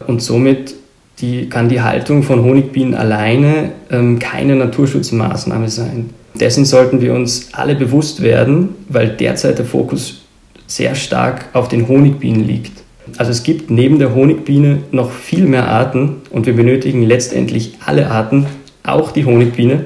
Und 0.07 0.23
somit 0.23 0.73
die, 1.21 1.47
kann 1.49 1.69
die 1.69 1.81
Haltung 1.81 2.23
von 2.23 2.43
Honigbienen 2.43 2.95
alleine 2.95 3.71
ähm, 3.91 4.19
keine 4.19 4.55
Naturschutzmaßnahme 4.55 5.69
sein. 5.69 6.09
Dessen 6.33 6.65
sollten 6.65 7.01
wir 7.01 7.13
uns 7.13 7.49
alle 7.53 7.75
bewusst 7.75 8.21
werden, 8.21 8.69
weil 8.89 9.09
derzeit 9.09 9.59
der 9.59 9.65
Fokus 9.65 10.21
sehr 10.67 10.95
stark 10.95 11.45
auf 11.53 11.67
den 11.67 11.87
Honigbienen 11.87 12.47
liegt. 12.47 12.81
Also 13.17 13.31
es 13.31 13.43
gibt 13.43 13.69
neben 13.69 13.99
der 13.99 14.15
Honigbiene 14.15 14.79
noch 14.91 15.11
viel 15.11 15.45
mehr 15.45 15.67
Arten 15.67 16.17
und 16.29 16.45
wir 16.45 16.55
benötigen 16.55 17.03
letztendlich 17.03 17.77
alle 17.85 18.09
Arten, 18.09 18.45
auch 18.83 19.11
die 19.11 19.25
Honigbiene, 19.25 19.85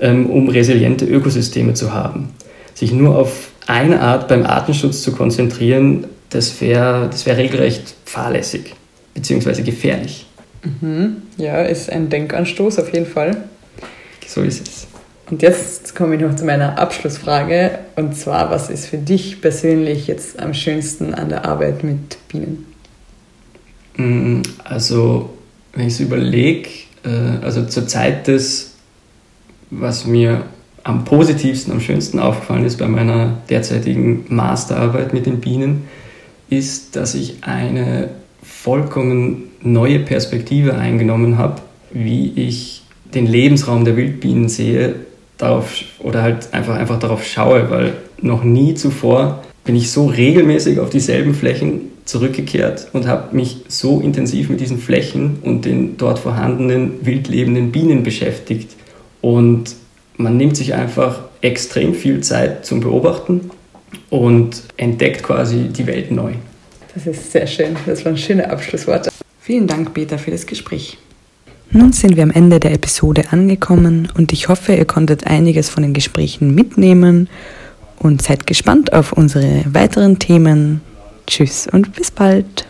ähm, 0.00 0.30
um 0.30 0.48
resiliente 0.48 1.04
Ökosysteme 1.04 1.74
zu 1.74 1.92
haben. 1.92 2.30
Sich 2.74 2.92
nur 2.92 3.16
auf 3.16 3.50
eine 3.66 4.00
Art 4.00 4.28
beim 4.28 4.46
Artenschutz 4.46 5.02
zu 5.02 5.12
konzentrieren, 5.12 6.06
das 6.30 6.60
wäre 6.60 7.08
das 7.10 7.26
wär 7.26 7.36
regelrecht 7.36 7.94
fahrlässig 8.04 8.74
bzw. 9.14 9.62
gefährlich. 9.62 10.26
Mhm. 10.62 11.22
Ja, 11.36 11.62
ist 11.62 11.90
ein 11.90 12.08
Denkanstoß 12.08 12.78
auf 12.78 12.92
jeden 12.92 13.06
Fall. 13.06 13.44
So 14.26 14.42
ist 14.42 14.66
es. 14.66 14.86
Und 15.30 15.42
jetzt 15.42 15.94
komme 15.94 16.16
ich 16.16 16.20
noch 16.20 16.36
zu 16.36 16.44
meiner 16.44 16.78
Abschlussfrage. 16.78 17.78
Und 17.96 18.16
zwar, 18.16 18.50
was 18.50 18.70
ist 18.70 18.86
für 18.86 18.98
dich 18.98 19.40
persönlich 19.40 20.06
jetzt 20.06 20.38
am 20.38 20.52
schönsten 20.54 21.14
an 21.14 21.30
der 21.30 21.44
Arbeit 21.44 21.84
mit 21.84 22.18
Bienen? 22.28 22.66
Mm, 23.96 24.42
also, 24.64 25.30
wenn 25.72 25.86
ich 25.86 25.94
es 25.94 26.00
überlege, 26.00 26.68
äh, 27.04 27.42
also 27.42 27.64
zur 27.64 27.86
Zeit 27.86 28.26
des, 28.26 28.74
was 29.70 30.06
mir 30.06 30.44
am 30.84 31.04
positivsten, 31.04 31.72
am 31.72 31.80
schönsten 31.80 32.18
aufgefallen 32.18 32.64
ist 32.64 32.78
bei 32.78 32.88
meiner 32.88 33.38
derzeitigen 33.48 34.26
Masterarbeit 34.28 35.12
mit 35.12 35.26
den 35.26 35.40
Bienen, 35.40 35.88
ist, 36.50 36.96
dass 36.96 37.14
ich 37.14 37.38
eine 37.42 38.10
vollkommen 38.62 39.44
neue 39.60 39.98
Perspektive 39.98 40.74
eingenommen 40.74 41.36
habe, 41.36 41.62
wie 41.90 42.32
ich 42.36 42.82
den 43.12 43.26
Lebensraum 43.26 43.84
der 43.84 43.96
Wildbienen 43.96 44.48
sehe 44.48 44.94
darauf, 45.36 45.82
oder 45.98 46.22
halt 46.22 46.54
einfach, 46.54 46.76
einfach 46.76 47.00
darauf 47.00 47.24
schaue, 47.24 47.70
weil 47.70 47.94
noch 48.20 48.44
nie 48.44 48.74
zuvor 48.74 49.42
bin 49.64 49.74
ich 49.74 49.90
so 49.90 50.06
regelmäßig 50.06 50.78
auf 50.78 50.90
dieselben 50.90 51.34
Flächen 51.34 51.82
zurückgekehrt 52.04 52.88
und 52.92 53.08
habe 53.08 53.34
mich 53.34 53.58
so 53.68 54.00
intensiv 54.00 54.48
mit 54.48 54.60
diesen 54.60 54.78
Flächen 54.78 55.38
und 55.42 55.64
den 55.64 55.96
dort 55.96 56.20
vorhandenen 56.20 57.04
wildlebenden 57.04 57.72
Bienen 57.72 58.04
beschäftigt. 58.04 58.76
Und 59.20 59.74
man 60.16 60.36
nimmt 60.36 60.56
sich 60.56 60.74
einfach 60.74 61.20
extrem 61.40 61.94
viel 61.94 62.20
Zeit 62.20 62.64
zum 62.64 62.80
Beobachten 62.80 63.50
und 64.08 64.62
entdeckt 64.76 65.24
quasi 65.24 65.68
die 65.68 65.86
Welt 65.86 66.12
neu. 66.12 66.32
Das 66.94 67.06
ist 67.06 67.32
sehr 67.32 67.46
schön. 67.46 67.76
Das 67.86 68.04
waren 68.04 68.16
schöne 68.16 68.50
Abschlussworte. 68.50 69.10
Vielen 69.40 69.66
Dank, 69.66 69.94
Peter, 69.94 70.18
für 70.18 70.30
das 70.30 70.46
Gespräch. 70.46 70.98
Nun 71.70 71.92
sind 71.92 72.16
wir 72.16 72.22
am 72.22 72.30
Ende 72.30 72.60
der 72.60 72.72
Episode 72.72 73.24
angekommen 73.30 74.08
und 74.14 74.32
ich 74.32 74.48
hoffe, 74.48 74.74
ihr 74.74 74.84
konntet 74.84 75.26
einiges 75.26 75.70
von 75.70 75.82
den 75.82 75.94
Gesprächen 75.94 76.54
mitnehmen 76.54 77.30
und 77.98 78.20
seid 78.20 78.46
gespannt 78.46 78.92
auf 78.92 79.12
unsere 79.12 79.64
weiteren 79.66 80.18
Themen. 80.18 80.82
Tschüss 81.26 81.66
und 81.72 81.94
bis 81.94 82.10
bald. 82.10 82.66